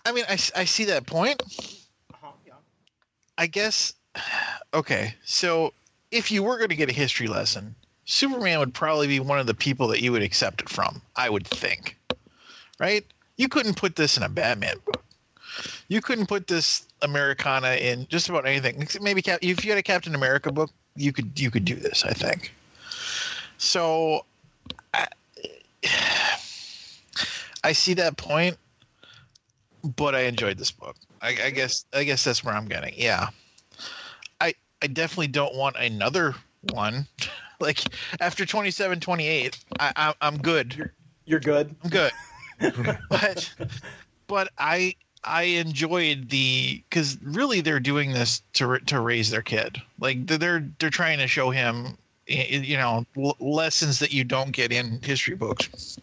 [0.07, 1.43] I mean, I, I see that point.
[2.13, 2.55] Uh-huh, yeah.
[3.39, 3.95] I guess.
[4.73, 5.73] Okay, so
[6.11, 7.77] if you were going to get a history lesson,
[8.07, 11.01] Superman would probably be one of the people that you would accept it from.
[11.15, 11.97] I would think,
[12.81, 13.05] right?
[13.37, 15.05] You couldn't put this in a Batman book.
[15.87, 18.85] You couldn't put this Americana in just about anything.
[19.01, 22.05] Maybe Cap- if you had a Captain America book, you could you could do this.
[22.05, 22.53] I think.
[23.65, 24.27] So,
[24.93, 25.07] I,
[27.65, 28.59] I see that point,
[29.97, 30.97] but I enjoyed this book.
[31.23, 32.93] I, I guess I guess that's where I'm getting.
[32.97, 33.29] Yeah.
[34.41, 36.35] I I definitely don't want another
[36.73, 37.07] one.
[37.61, 37.81] like
[38.21, 40.91] after 27, 28, I, I I'm good.
[41.25, 41.75] You're good.
[41.83, 42.13] I'm good.
[43.09, 43.55] but
[44.27, 44.95] but I
[45.25, 49.81] I enjoyed the because really they're doing this to to raise their kid.
[49.99, 51.97] Like they're they're trying to show him
[52.27, 53.05] you know
[53.41, 55.99] lessons that you don't get in history books.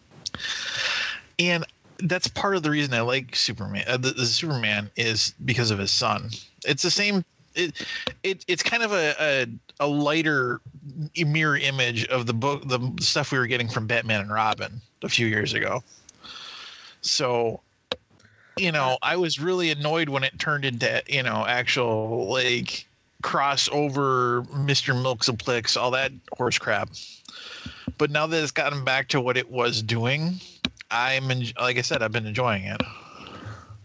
[1.38, 1.64] And
[2.00, 3.84] that's part of the reason I like Superman.
[3.86, 6.30] Uh, the, the Superman is because of his son.
[6.64, 7.24] It's the same.
[7.54, 7.86] It,
[8.22, 9.46] it it's kind of a, a
[9.80, 10.60] a lighter
[11.16, 15.08] mirror image of the book, the stuff we were getting from Batman and Robin a
[15.08, 15.82] few years ago.
[17.02, 17.60] So,
[18.56, 22.86] you know, I was really annoyed when it turned into you know actual like
[23.22, 26.90] crossover Mister Milk's Milksoplex, all that horse crap.
[27.98, 30.40] But now that it's gotten back to what it was doing,
[30.90, 32.82] I'm en- like I said, I've been enjoying it.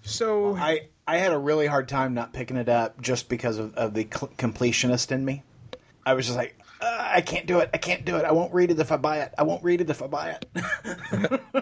[0.02, 3.74] So, I I had a really hard time not picking it up just because of,
[3.76, 5.44] of the cl- completionist in me.
[6.06, 7.70] I was just like, uh, I can't do it.
[7.74, 8.26] I can't do it.
[8.26, 9.34] I won't read it if I buy it.
[9.38, 10.46] I won't read it if I buy it.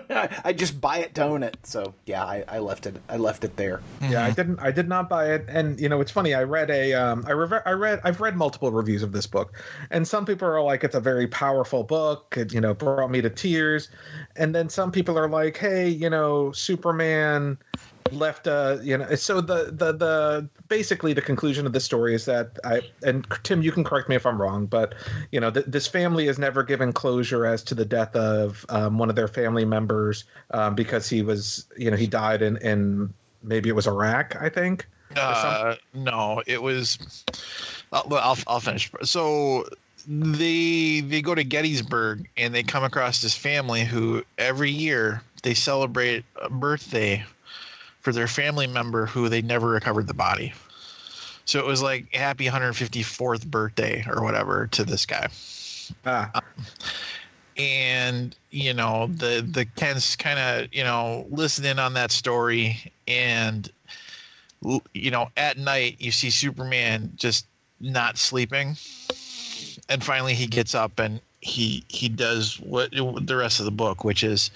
[0.10, 1.58] I, I just buy it to own it.
[1.64, 2.98] So yeah, I, I left it.
[3.08, 3.82] I left it there.
[4.02, 4.60] yeah, I didn't.
[4.60, 6.34] I did not buy it, and you know, it's funny.
[6.34, 6.94] I read a.
[6.94, 7.62] Um, I read.
[7.66, 8.02] I read.
[8.04, 9.54] I've read multiple reviews of this book,
[9.90, 13.22] and some people are like, "It's a very powerful book." It, you know, brought me
[13.22, 13.90] to tears,
[14.36, 17.58] and then some people are like, "Hey, you know, Superman."
[18.12, 22.26] Left uh you know so the the the basically the conclusion of the story is
[22.26, 24.94] that i and tim you can correct me if i'm wrong but
[25.32, 29.00] you know th- this family is never given closure as to the death of um,
[29.00, 33.12] one of their family members um, because he was you know he died in in
[33.42, 36.98] maybe it was iraq i think Uh, no, it was.
[37.94, 38.92] I'll, I'll I'll finish.
[39.04, 39.66] So
[40.08, 45.54] they they go to Gettysburg and they come across this family who every year they
[45.54, 47.24] celebrate a birthday
[48.06, 50.54] for their family member who they never recovered the body.
[51.46, 55.28] So it was like happy 154th birthday or whatever to this guy.
[56.06, 56.40] ah,
[57.58, 62.92] and you know the the Kents kind of you know listen in on that story
[63.08, 63.72] and
[64.94, 67.48] you know at night you see Superman just
[67.80, 68.76] not sleeping
[69.90, 74.04] and finally he gets up and he he does what the rest of the book
[74.04, 74.52] which is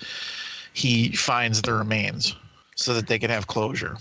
[0.74, 2.36] he finds the remains
[2.80, 3.98] so that they can have closure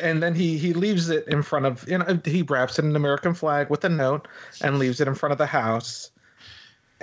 [0.00, 2.90] and then he he leaves it in front of you know he wraps it in
[2.90, 4.28] an american flag with a note
[4.62, 6.10] and leaves it in front of the house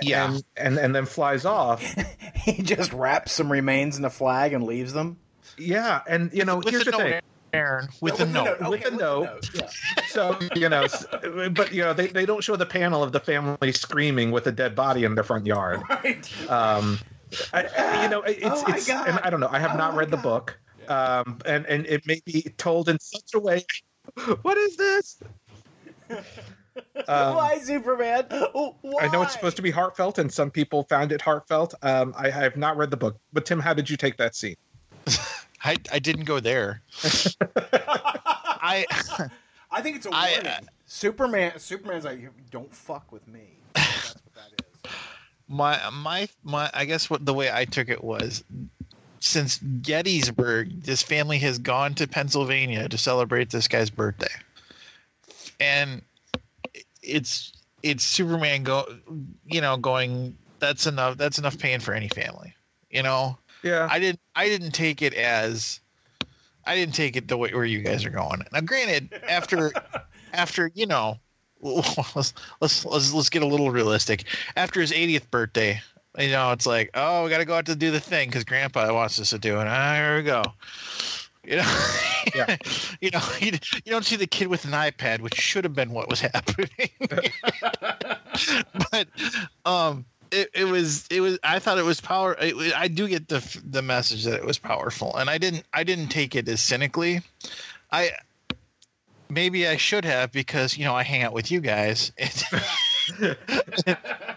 [0.02, 1.82] yeah and and, and then flies off
[2.34, 5.18] He just wraps some remains in a flag and leaves them.
[5.58, 7.20] yeah and you know with here's the the note thing
[7.52, 9.50] Aaron with No, the note Okay, With the note.
[9.54, 9.68] Yeah.
[10.08, 10.86] so you know
[11.52, 14.52] but you know they, they don't show the panel of the family screaming with a
[14.52, 16.50] dead body in their front yard Right.
[16.50, 16.98] um
[17.52, 19.92] I, I- you know it's Oh it's and i don't know i have Oh not
[19.92, 20.22] my read the God.
[20.22, 20.58] book
[20.88, 23.64] um and and it may be told in such a way
[24.42, 25.20] what is this
[27.08, 28.26] um, why Superman?
[28.30, 29.04] Why?
[29.04, 31.74] I know it's supposed to be heartfelt, and some people found it heartfelt.
[31.82, 34.34] Um, I I, have not read the book, but Tim, how did you take that
[34.34, 34.56] scene?
[35.64, 36.82] I, I didn't go there
[37.56, 38.84] I
[39.70, 40.46] I think it's a warning.
[40.46, 41.58] uh, Superman.
[41.58, 43.58] Superman's like, don't fuck with me.
[43.74, 44.92] That's what that is.
[45.48, 48.42] my my my i guess what the way i took it was
[49.20, 54.26] since gettysburg this family has gone to pennsylvania to celebrate this guy's birthday.
[55.60, 56.02] And
[57.02, 57.52] it's
[57.82, 58.84] it's superman go
[59.44, 62.54] you know going that's enough that's enough pain for any family
[62.90, 63.38] you know?
[63.62, 65.80] Yeah, i didn't i didn't take it as
[66.64, 68.42] i didn't take it the way where you guys are going.
[68.52, 69.72] Now granted after
[70.32, 71.18] after you know
[71.60, 74.24] let's let's let's let's get a little realistic.
[74.56, 75.80] After his 80th birthday
[76.18, 78.44] you know it's like oh we got to go out to do the thing because
[78.44, 79.66] grandpa wants us to do it.
[79.66, 80.42] Ah, here we go.
[81.44, 81.88] You know?
[82.34, 82.56] Yeah.
[83.00, 83.52] you know you,
[83.84, 86.90] you don't see the kid with an ipad which should have been what was happening.
[88.90, 89.08] But
[89.64, 93.28] um it, it was it was i thought it was power it, i do get
[93.28, 96.60] the the message that it was powerful and i didn't i didn't take it as
[96.60, 97.22] cynically.
[97.92, 98.10] I
[99.28, 102.12] maybe i should have because you know i hang out with you guys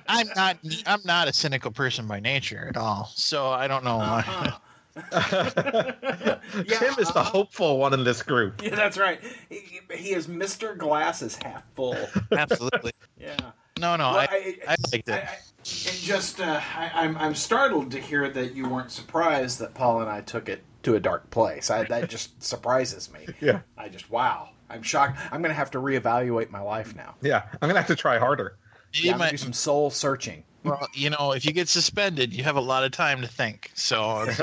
[0.08, 3.98] i'm not i'm not a cynical person by nature at all so i don't know
[3.98, 4.54] why
[4.96, 6.36] Yeah,
[6.80, 8.62] Tim is the hopeful one in this group.
[8.62, 9.22] Yeah, that's right.
[9.48, 10.78] He, he is Mr.
[10.78, 11.96] Glasses half full.
[12.32, 13.38] absolutely Yeah.
[13.80, 15.20] no no Well, I, I liked it I,
[15.64, 20.02] and just, uh, I, I'm, I'm startled to hear that you weren't surprised that Paul
[20.02, 21.70] and I took it to a dark place.
[21.70, 23.28] I, that just surprises me.
[23.40, 24.50] Yeah, I just, wow.
[24.70, 25.18] I'm shocked.
[25.32, 27.16] I'm going to have to reevaluate my life now.
[27.22, 27.44] yeah.
[27.62, 28.56] I'm gonna have to try harder.
[28.94, 30.44] You Yeah, I'm might- do some soul searching.
[30.64, 33.72] well you know if you get suspended you have a lot of time to think
[33.76, 34.40] so that's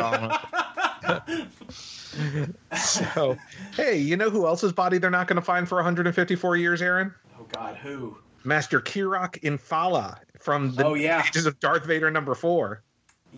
[2.80, 3.36] So,
[3.76, 7.14] hey, you know who else's body they're not going to find for 154 years, Aaron?
[7.38, 8.16] Oh, God, who?
[8.44, 11.22] Master Kirak Infil'a from the Oh, yeah.
[11.22, 12.82] pages of Darth Vader number four,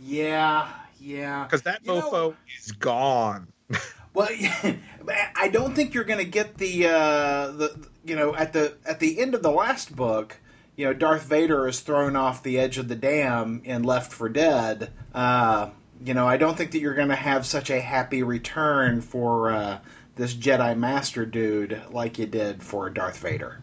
[0.00, 0.68] Yeah,
[1.00, 1.44] yeah.
[1.44, 3.48] because that You know- mofo is gone.
[4.14, 4.28] Well,
[5.36, 8.98] I don't think you're going to get the uh, the you know at the at
[8.98, 10.40] the end of the last book.
[10.78, 14.28] You know, Darth Vader is thrown off the edge of the dam and left for
[14.28, 14.92] dead.
[15.12, 15.70] Uh,
[16.04, 19.50] you know, I don't think that you're going to have such a happy return for
[19.50, 19.80] uh,
[20.14, 23.60] this Jedi Master dude like you did for Darth Vader.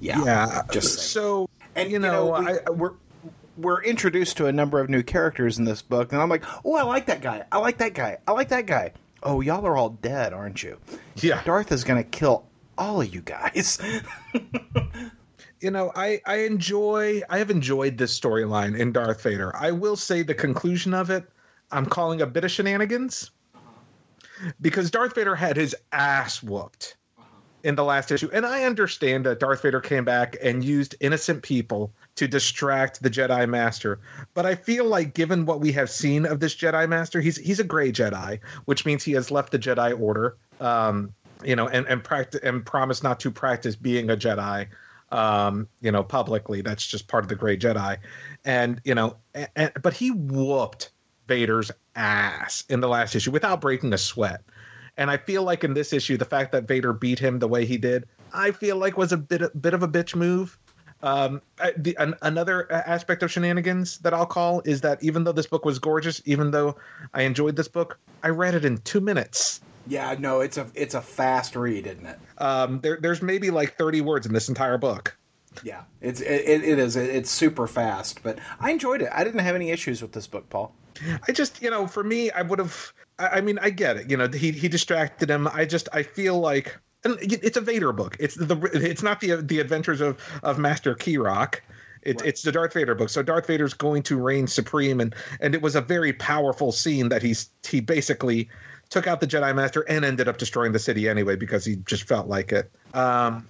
[0.00, 0.62] Yeah, Yeah.
[0.72, 1.06] just saying.
[1.06, 2.94] so and you know, we, I- we're
[3.56, 6.74] we're introduced to a number of new characters in this book, and I'm like, oh,
[6.74, 7.44] I like that guy.
[7.52, 8.18] I like that guy.
[8.26, 8.92] I like that guy.
[9.22, 10.78] Oh, y'all are all dead, aren't you?
[11.16, 11.40] yeah.
[11.44, 12.44] Darth is going to kill
[12.76, 13.80] all of you guys.
[15.60, 19.54] you know, I I enjoy I have enjoyed this storyline in Darth Vader.
[19.56, 21.28] I will say the conclusion of it,
[21.70, 23.30] I'm calling a bit of shenanigans
[24.60, 26.96] because Darth Vader had his ass whooped
[27.64, 31.42] in the last issue, and I understand that Darth Vader came back and used innocent
[31.42, 33.98] people to distract the Jedi Master.
[34.34, 37.58] But I feel like, given what we have seen of this Jedi Master, he's he's
[37.58, 40.36] a gray Jedi, which means he has left the Jedi Order.
[40.60, 41.12] Um,
[41.44, 44.68] you know, and and practice and promise not to practice being a Jedi
[45.10, 46.60] um, you know, publicly.
[46.60, 47.98] That's just part of the Gray Jedi,
[48.44, 49.16] and you know,
[49.56, 50.90] and, but he whooped
[51.26, 54.42] Vader's ass in the last issue without breaking a sweat.
[54.96, 57.64] And I feel like in this issue, the fact that Vader beat him the way
[57.64, 60.58] he did, I feel like was a bit bit of a bitch move.
[61.00, 61.40] Um,
[61.76, 65.64] the, an, another aspect of shenanigans that I'll call is that even though this book
[65.64, 66.76] was gorgeous, even though
[67.14, 69.60] I enjoyed this book, I read it in two minutes.
[69.88, 72.18] Yeah, no, it's a it's a fast read, isn't it?
[72.38, 75.16] Um, there, there's maybe like 30 words in this entire book.
[75.64, 79.08] Yeah, it's it, it is it's super fast, but I enjoyed it.
[79.12, 80.74] I didn't have any issues with this book, Paul.
[81.26, 82.92] I just, you know, for me, I would have.
[83.18, 84.10] I, I mean, I get it.
[84.10, 85.48] You know, he he distracted him.
[85.48, 88.16] I just, I feel like, and it's a Vader book.
[88.20, 91.60] It's the, it's not the the adventures of of Master Kirak.
[92.02, 92.28] It's right.
[92.28, 93.08] it's the Darth Vader book.
[93.08, 97.08] So Darth Vader's going to reign supreme, and and it was a very powerful scene
[97.08, 98.48] that he's he basically
[98.90, 102.04] took out the Jedi Master and ended up destroying the city anyway because he just
[102.04, 102.70] felt like it.
[102.94, 103.48] Um,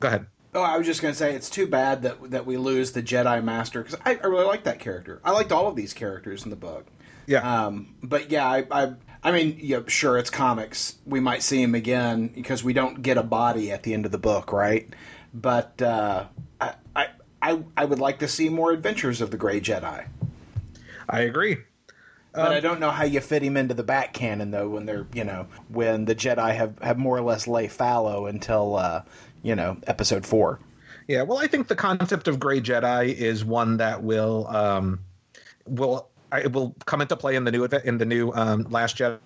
[0.00, 0.26] go ahead.
[0.54, 3.02] Oh, I was just going to say it's too bad that that we lose the
[3.02, 5.20] Jedi Master because I, I, really like that character.
[5.22, 6.86] I liked all of these characters in the book.
[7.26, 7.66] Yeah.
[7.66, 10.96] Um, but yeah, I, I, I mean, yeah, sure, it's comics.
[11.04, 14.12] We might see him again because we don't get a body at the end of
[14.12, 14.88] the book, right?
[15.34, 16.26] But uh,
[16.58, 17.08] I, I,
[17.42, 20.06] I, I would like to see more adventures of the Gray Jedi.
[21.08, 21.58] I agree.
[22.36, 24.68] But um, I don't know how you fit him into the back canon though.
[24.68, 28.76] When they're you know when the Jedi have, have more or less lay fallow until
[28.76, 29.02] uh,
[29.46, 30.58] you know, episode four.
[31.06, 34.98] Yeah, well, I think the concept of gray Jedi is one that will um,
[35.66, 39.18] will it will come into play in the new in the new um, Last Jedi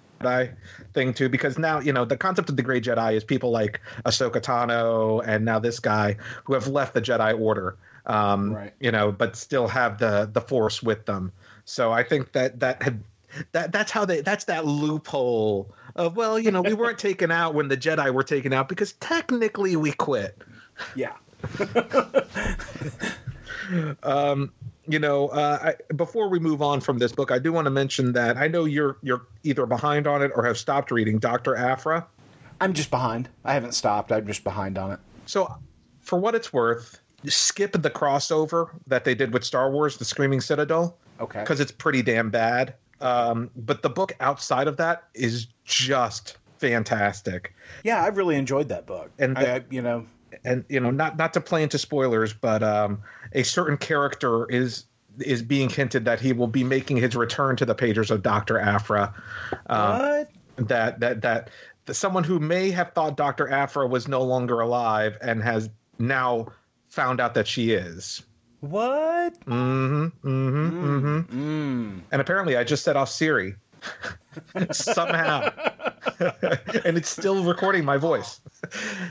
[0.93, 3.81] thing too, because now you know the concept of the gray Jedi is people like
[4.05, 8.73] Ahsoka Tano and now this guy who have left the Jedi Order, um, right.
[8.81, 11.33] you know, but still have the the Force with them.
[11.65, 13.03] So I think that that had
[13.53, 17.55] that that's how they that's that loophole of well you know we weren't taken out
[17.55, 20.37] when the jedi were taken out because technically we quit
[20.95, 21.15] yeah
[24.03, 24.53] um
[24.91, 27.71] you know uh, I, before we move on from this book i do want to
[27.71, 31.55] mention that i know you're you're either behind on it or have stopped reading dr
[31.55, 32.07] Aphra.
[32.61, 35.55] i'm just behind i haven't stopped i'm just behind on it so
[36.01, 40.41] for what it's worth skip the crossover that they did with star wars the screaming
[40.41, 45.47] citadel okay because it's pretty damn bad um, but the book outside of that is
[45.65, 47.55] just fantastic.
[47.83, 49.11] Yeah, I've really enjoyed that book.
[49.19, 50.07] And the, I, you know,
[50.45, 53.03] and you know, not not to play into spoilers, but um,
[53.33, 54.85] a certain character is
[55.19, 58.59] is being hinted that he will be making his return to the pages of Doctor
[58.59, 59.15] Aphra
[59.67, 60.31] Um, what?
[60.69, 61.51] That that that
[61.91, 65.69] someone who may have thought Doctor Aphra was no longer alive and has
[65.99, 66.49] now
[66.89, 68.23] found out that she is.
[68.61, 69.41] What?
[69.47, 70.29] Mm-hmm.
[70.29, 70.85] Mm-hmm.
[70.85, 71.41] Mm-hmm.
[71.41, 72.01] Mm.
[72.13, 73.55] And apparently, I just set off Siri
[74.73, 75.51] somehow,
[76.85, 78.41] and it's still recording my voice.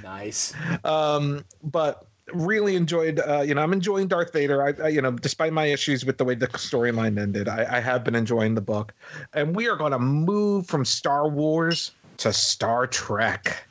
[0.04, 0.54] nice.
[0.84, 3.20] Um, but really enjoyed.
[3.20, 4.64] Uh, you know, I'm enjoying Darth Vader.
[4.64, 7.80] I, I, you know, despite my issues with the way the storyline ended, I, I
[7.80, 8.94] have been enjoying the book.
[9.34, 13.66] And we are going to move from Star Wars to Star Trek.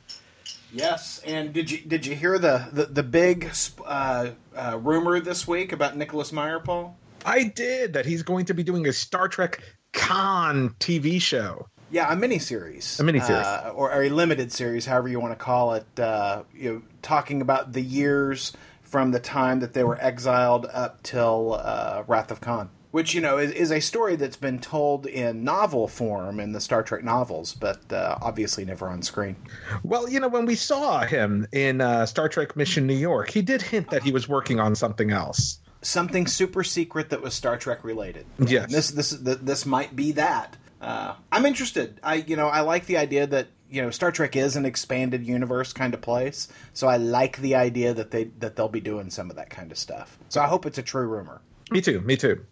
[0.71, 3.51] Yes, and did you did you hear the the, the big
[3.85, 6.95] uh, uh, rumor this week about Nicholas Meyer, Paul?
[7.25, 11.67] I did that he's going to be doing a Star Trek Khan TV show.
[11.91, 15.43] Yeah, a miniseries, a miniseries, uh, or, or a limited series, however you want to
[15.43, 15.99] call it.
[15.99, 21.01] Uh, you know, talking about the years from the time that they were exiled up
[21.01, 25.05] till uh, Wrath of Khan which you know is, is a story that's been told
[25.05, 29.35] in novel form in the Star Trek novels, but uh, obviously never on screen.
[29.83, 33.41] Well, you know, when we saw him in uh, Star Trek Mission New York, he
[33.41, 37.57] did hint that he was working on something else, something super secret that was Star
[37.57, 38.25] Trek related.
[38.39, 40.57] Yes, and this this this might be that.
[40.81, 41.99] Uh, I'm interested.
[42.03, 45.25] I you know I like the idea that you know Star Trek is an expanded
[45.25, 49.09] universe kind of place, so I like the idea that they that they'll be doing
[49.09, 50.17] some of that kind of stuff.
[50.29, 51.41] So I hope it's a true rumor.
[51.71, 52.01] Me too.
[52.01, 52.45] Me too.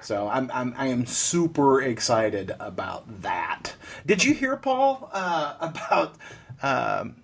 [0.00, 3.74] So I'm, I'm I am super excited about that.
[4.04, 6.16] Did you hear Paul uh, about
[6.62, 7.16] um,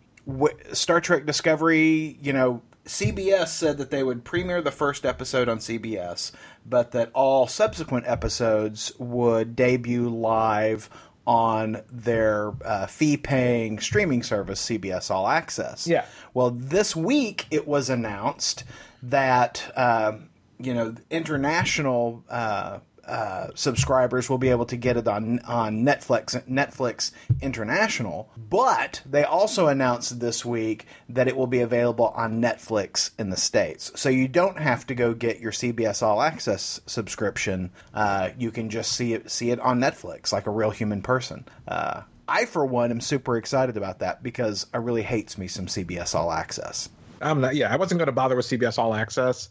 [0.73, 2.19] Star Trek Discovery?
[2.23, 6.33] You know, CBS said that they would premiere the first episode on CBS,
[6.67, 10.89] but that all subsequent episodes would debut live
[11.27, 15.87] on their uh, fee-paying streaming service, CBS All Access.
[15.87, 16.07] Yeah.
[16.35, 18.65] Well, this week it was announced
[19.03, 19.71] that.
[19.77, 20.27] Um,
[20.63, 22.81] you know, international uh,
[23.11, 27.11] uh, subscribers will be able to get it on on Netflix Netflix
[27.43, 28.31] International.
[28.37, 33.37] But they also announced this week that it will be available on Netflix in the
[33.37, 33.91] states.
[33.97, 37.73] So you don't have to go get your CBS All Access subscription.
[37.93, 41.45] Uh, you can just see it see it on Netflix like a real human person.
[41.67, 45.67] Uh, I, for one, am super excited about that because I really hates me some
[45.67, 46.89] CBS All Access.
[47.21, 47.57] I'm not.
[47.57, 49.49] Yeah, I wasn't going to bother with CBS All Access.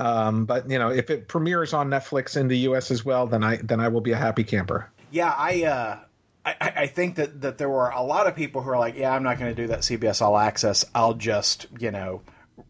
[0.00, 2.90] Um, but you know, if it premieres on Netflix in the U.S.
[2.90, 4.90] as well, then I then I will be a happy camper.
[5.10, 5.98] Yeah, I uh,
[6.44, 9.14] I, I think that, that there were a lot of people who are like, yeah,
[9.14, 10.84] I'm not going to do that CBS All Access.
[10.94, 12.22] I'll just, you know,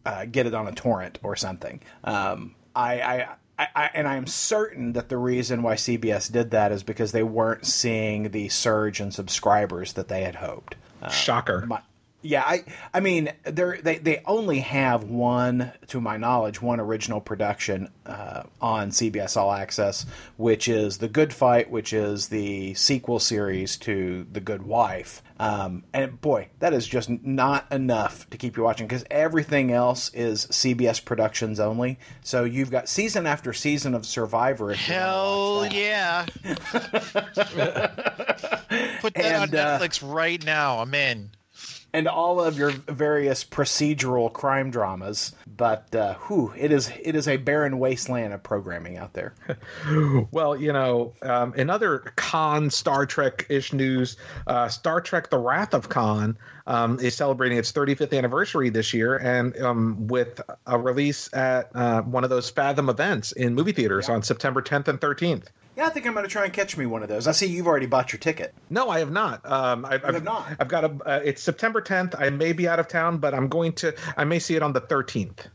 [0.05, 1.81] uh, get it on a torrent or something.
[2.03, 3.27] Um, I, I,
[3.57, 7.23] I, and I am certain that the reason why CBS did that is because they
[7.23, 10.75] weren't seeing the surge in subscribers that they had hoped.
[11.09, 11.65] Shocker.
[11.65, 11.81] My,
[12.21, 12.63] yeah, I
[12.93, 18.43] I mean they they they only have one, to my knowledge, one original production uh,
[18.61, 20.05] on CBS All Access,
[20.37, 25.23] which is The Good Fight, which is the sequel series to The Good Wife.
[25.39, 30.11] Um, and boy, that is just not enough to keep you watching because everything else
[30.13, 31.97] is CBS productions only.
[32.21, 34.71] So you've got season after season of Survivor.
[34.71, 36.25] if you wanna Hell yeah!
[39.01, 40.79] Put that And, on uh, Netflix right now.
[40.79, 41.31] I'm in.
[41.93, 45.33] And all of your various procedural crime dramas.
[45.57, 49.33] But uh, whew, it is it is a barren wasteland of programming out there.
[50.31, 54.17] Well, you know, um, in other Khan Star Trek ish news,
[54.47, 56.37] uh, Star Trek The Wrath of Khan
[56.67, 62.01] um, is celebrating its 35th anniversary this year and um, with a release at uh,
[62.03, 65.47] one of those Fathom events in movie theaters on September 10th and 13th.
[65.81, 67.25] Yeah, I think I'm going to try and catch me one of those.
[67.25, 68.53] I see you've already bought your ticket.
[68.69, 69.43] No, I have not.
[69.49, 70.47] Um, I, I've not?
[70.59, 70.91] I've got a.
[71.03, 72.13] Uh, it's September 10th.
[72.19, 73.95] I may be out of town, but I'm going to.
[74.15, 75.47] I may see it on the 13th.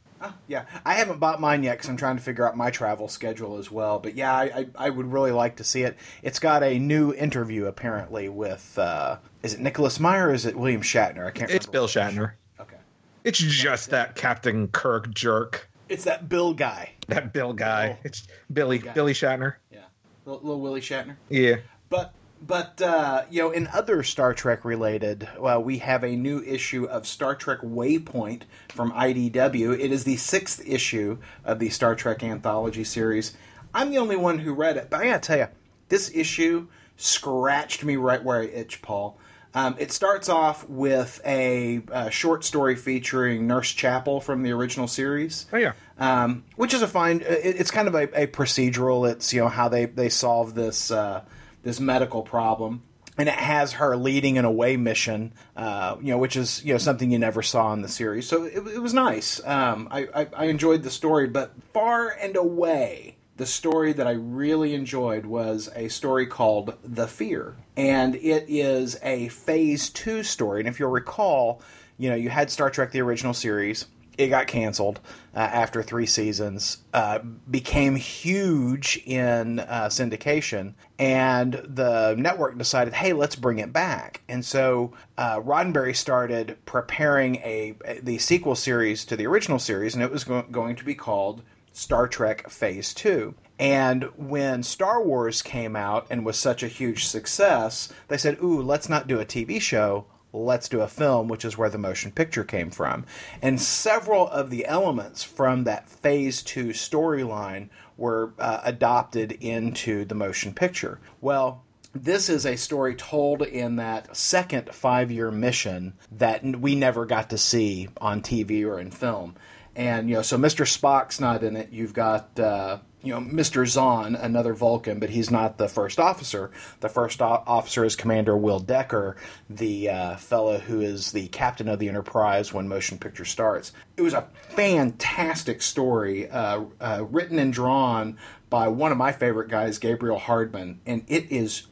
[0.49, 3.59] Yeah, I haven't bought mine yet because I'm trying to figure out my travel schedule
[3.59, 4.01] as well.
[4.01, 5.97] But yeah, I, I, I would really like to see it.
[6.25, 10.57] It's got a new interview apparently with uh, is it Nicholas Meyer or is it
[10.57, 11.25] William Shatner?
[11.25, 11.53] I can't.
[11.53, 11.87] It's Bill.
[11.87, 12.33] Shatner.
[12.59, 12.79] Okay,
[13.23, 15.69] It's just that Captain Kirk jerk.
[15.89, 16.91] it's that Bill guy.
[17.07, 17.97] That Bill guy.
[17.97, 18.01] Oh.
[18.03, 18.79] It's Billy.
[18.79, 18.93] guy.
[18.95, 19.55] Billy Shatner.
[19.71, 19.83] Yeah,
[20.27, 21.17] little, Willie Shatner.
[21.29, 21.57] Yeah.
[21.89, 22.13] But
[22.43, 26.85] but uh, you know, in other Star Trek related, well, we have a new issue
[26.85, 29.79] of Star Trek Waypoint from IDW.
[29.79, 33.35] It is the sixth issue of the Star Trek anthology series.
[33.73, 35.49] I'm the only one who read it, but I gotta tell you,
[35.89, 39.19] this issue scratched me right where I itch, Paul.
[39.55, 44.87] Um, it starts off with a, uh short story featuring Nurse Chapel from the original
[44.87, 45.73] series Oh yeah.
[45.99, 47.21] Um, which is a fine.
[47.21, 49.11] It, it's kind of a, a procedural.
[49.11, 51.23] It's you know how they they solve this uh,
[51.63, 52.83] this medical problem,
[53.17, 55.33] and it has her leading an away mission.
[55.57, 58.27] Uh, you know, which is you know something you never saw in the series.
[58.29, 59.45] So it, it was nice.
[59.47, 63.17] Um, I, I I enjoyed the story, but far and away.
[63.37, 67.55] The story that I really enjoyed was a story called The Fear.
[67.77, 70.61] And it is a phase two story.
[70.61, 71.61] And if you'll recall,
[71.99, 73.89] you know, you had Star Trek the original series,
[74.19, 75.01] it got canceled
[75.35, 77.19] uh, after three seasons, uh,
[77.51, 84.23] became huge in uh, syndication, and the network decided, hey, let's bring it back.
[84.29, 90.03] And so uh, Roddenberry started preparing a, the sequel series to the original series, and
[90.03, 91.43] it was go- going to be called
[91.73, 93.35] Star Trek Phase 2.
[93.59, 98.61] And when Star Wars came out and was such a huge success, they said, ooh,
[98.61, 102.11] let's not do a TV show, let's do a film, which is where the motion
[102.13, 103.05] picture came from.
[103.41, 110.15] And several of the elements from that Phase 2 storyline were uh, adopted into the
[110.15, 111.01] motion picture.
[111.21, 111.65] Well,
[111.95, 117.31] this is a story told in that second five year mission that we never got
[117.31, 119.35] to see on TV or in film.
[119.75, 120.67] And, you know, so Mr.
[120.67, 121.71] Spock's not in it.
[121.71, 123.63] You've got, uh, you know, Mr.
[123.63, 126.51] Xon, another Vulcan, but he's not the first officer.
[126.81, 129.17] The first o- officer is Commander Will Decker,
[129.49, 133.73] the uh, fellow who is the captain of the Enterprise when motion picture starts.
[133.97, 138.19] It was a fantastic story, uh, uh, written and drawn
[138.51, 141.69] by one of my favorite guys, Gabriel Hardman, and it is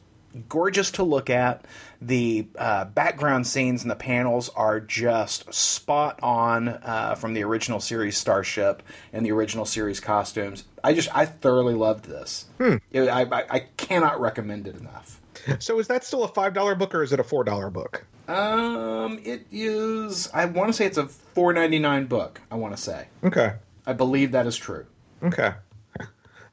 [0.49, 1.65] gorgeous to look at.
[2.01, 7.79] The uh, background scenes and the panels are just spot on uh, from the original
[7.79, 8.83] series Starship
[9.13, 10.65] and the original series costumes.
[10.83, 12.45] I just I thoroughly loved this.
[12.59, 15.19] It- I, I I cannot recommend it enough.
[15.59, 18.03] So is that still a five dollar book or is it a four dollar book?
[18.27, 20.27] Um, it is.
[20.33, 22.41] I want to say it's a four ninety nine book.
[22.51, 23.07] I want to say.
[23.23, 23.53] Okay.
[23.85, 24.85] I believe that is true.
[25.23, 25.53] Okay.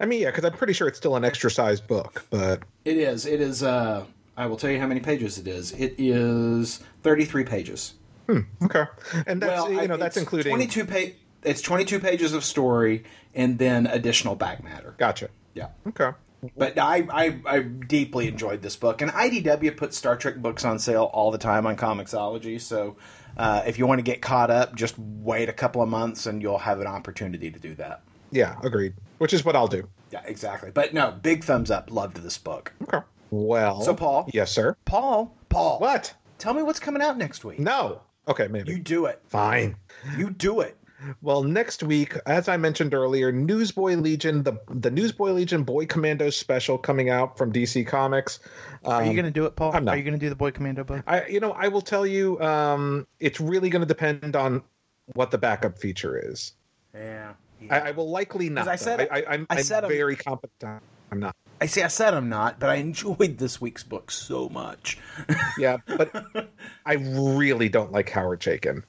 [0.02, 2.96] I mean, yeah, because I'm pretty sure it's still an extra sized book, but It
[2.98, 3.24] is.
[3.24, 3.62] It is.
[3.62, 4.04] Uh,
[4.36, 5.72] I will tell you how many pages it is.
[5.72, 7.94] It is thirty three pages.
[8.28, 8.84] okay.
[9.26, 10.50] And that's well, you know that's including.
[10.52, 14.94] 22 pa- It's 22 pages of story and then additional back matter.
[14.98, 15.28] Gotcha.
[15.54, 15.68] Yeah.
[15.88, 16.10] Okay.
[16.56, 19.00] But I, I, I deeply enjoyed this book.
[19.02, 22.60] And IDW puts Star Trek books on sale all the time on Comixology.
[22.60, 22.96] So
[23.36, 26.40] uh, if you want to get caught up, just wait a couple of months and
[26.42, 28.02] you'll have an opportunity to do that.
[28.30, 28.94] Yeah, agreed.
[29.22, 29.88] Which is what I'll do.
[30.10, 30.72] Yeah, exactly.
[30.72, 31.92] But no, big thumbs up.
[31.92, 32.72] Loved this book.
[32.82, 32.98] Okay.
[33.30, 33.80] Well.
[33.82, 34.28] So, Paul?
[34.34, 34.76] Yes, sir.
[34.84, 36.12] Paul, Paul, What?
[36.38, 37.60] tell me what's coming out next week.
[37.60, 38.00] No.
[38.26, 38.72] Okay, maybe.
[38.72, 39.22] You do it.
[39.28, 39.76] Fine.
[40.18, 40.76] You do it.
[41.20, 46.28] Well, next week, as I mentioned earlier, Newsboy Legion, the the Newsboy Legion Boy Commando
[46.30, 48.40] special coming out from DC Comics.
[48.84, 49.70] Are you Um, going to do it, Paul?
[49.72, 49.94] I'm not.
[49.94, 51.04] Are you going to do the Boy Commando book?
[51.06, 54.62] I, you know, I will tell you, um, it's really going to depend on
[55.14, 56.54] what the backup feature is.
[56.92, 57.34] Yeah.
[57.70, 58.68] I, I will likely not.
[58.68, 59.06] I said- though.
[59.10, 60.82] I, I, I'm, I I'm said I'm- very competent.
[61.10, 61.36] I'm not.
[61.60, 61.82] I see.
[61.82, 64.98] I said I'm not, but I enjoyed this week's book so much.
[65.58, 66.10] Yeah, but
[66.86, 68.82] I really don't like Howard Chaykin.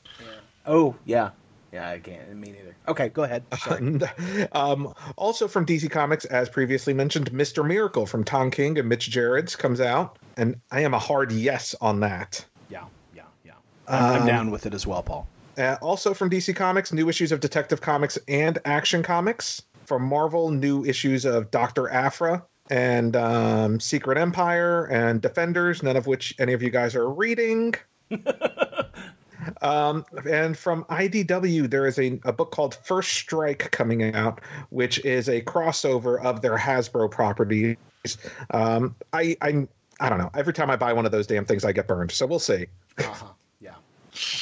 [0.65, 1.32] Oh yeah,
[1.74, 1.89] yeah.
[1.89, 2.34] I can't.
[2.36, 2.76] Me neither.
[2.88, 3.43] Okay, go ahead.
[4.53, 7.65] Um, also from DC Comics, as previously mentioned, Mr.
[7.67, 11.76] Miracle from Tom King and Mitch Gerads comes out, and I am a hard yes
[11.82, 12.45] on that.
[12.69, 13.51] yeah, yeah, yeah.
[13.88, 15.28] I'm, I'm Um, down with it as well, Paul.
[15.57, 19.61] Uh, also from DC Comics, new issues of Detective Comics and Action Comics.
[19.85, 26.07] From Marvel, new issues of Doctor Aphra and um, Secret Empire and Defenders, none of
[26.07, 27.75] which any of you guys are reading.
[29.61, 34.39] um, and from IDW, there is a, a book called First Strike coming out,
[34.69, 37.75] which is a crossover of their Hasbro properties.
[38.51, 39.67] Um, I, I
[39.99, 40.31] I don't know.
[40.33, 42.11] Every time I buy one of those damn things, I get burned.
[42.11, 42.67] So we'll see.
[42.97, 43.27] Uh-huh.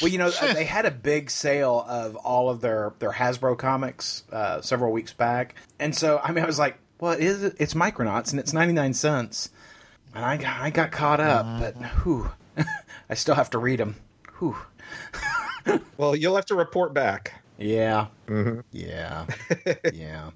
[0.00, 3.58] Well, you know, uh, they had a big sale of all of their their Hasbro
[3.58, 7.42] comics uh, several weeks back, and so I mean, I was like, "Well, it is
[7.42, 9.50] it's Micronauts and it's ninety nine cents,"
[10.14, 12.30] and I got, I got caught up, but whew,
[13.10, 13.96] I still have to read them.
[14.38, 14.56] Whew.
[15.96, 17.42] Well, you'll have to report back.
[17.58, 18.08] Yeah.
[18.26, 18.60] Mm-hmm.
[18.72, 19.26] Yeah.
[19.94, 20.30] yeah.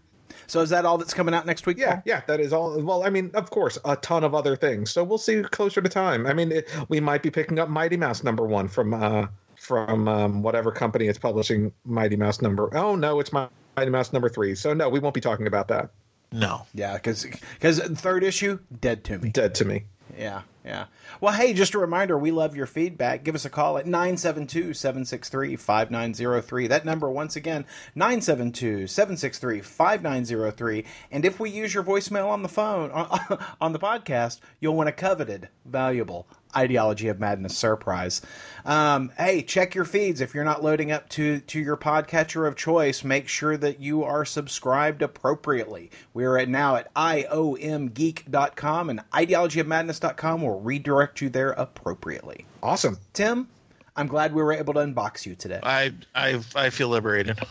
[0.46, 1.78] So is that all that's coming out next week?
[1.78, 2.02] Yeah, Paul?
[2.06, 2.80] yeah, that is all.
[2.80, 4.90] Well, I mean, of course, a ton of other things.
[4.90, 6.26] So we'll see closer to time.
[6.26, 9.26] I mean, it, we might be picking up Mighty Mouse number one from uh
[9.56, 12.74] from um, whatever company is publishing Mighty Mouse number.
[12.76, 14.54] Oh no, it's Mi- Mighty Mouse number three.
[14.54, 15.90] So no, we won't be talking about that.
[16.32, 16.66] No.
[16.74, 17.24] Yeah, because
[17.54, 19.30] because third issue dead to me.
[19.30, 19.84] Dead to me.
[20.18, 20.86] Yeah, yeah.
[21.20, 23.22] Well, hey, just a reminder, we love your feedback.
[23.22, 26.68] Give us a call at 972-763-5903.
[26.68, 27.64] That number once again,
[27.96, 30.84] 972-763-5903.
[31.10, 34.88] And if we use your voicemail on the phone on, on the podcast, you'll win
[34.88, 36.26] a coveted, valuable
[36.56, 38.22] Ideology of Madness surprise.
[38.64, 42.56] Um, hey, check your feeds if you're not loading up to to your podcatcher of
[42.56, 43.04] choice.
[43.04, 45.90] Make sure that you are subscribed appropriately.
[46.14, 52.46] We are at now at iomgeek.com and ideologyofmadness.com will redirect you there appropriately.
[52.62, 52.98] Awesome.
[53.12, 53.48] Tim,
[53.94, 55.60] I'm glad we were able to unbox you today.
[55.62, 57.38] I I I feel liberated.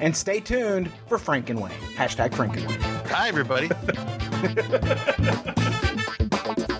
[0.00, 1.72] And stay tuned for Frank and Wayne.
[1.96, 2.80] Hashtag Frank and Wayne.
[2.80, 3.68] Hi everybody.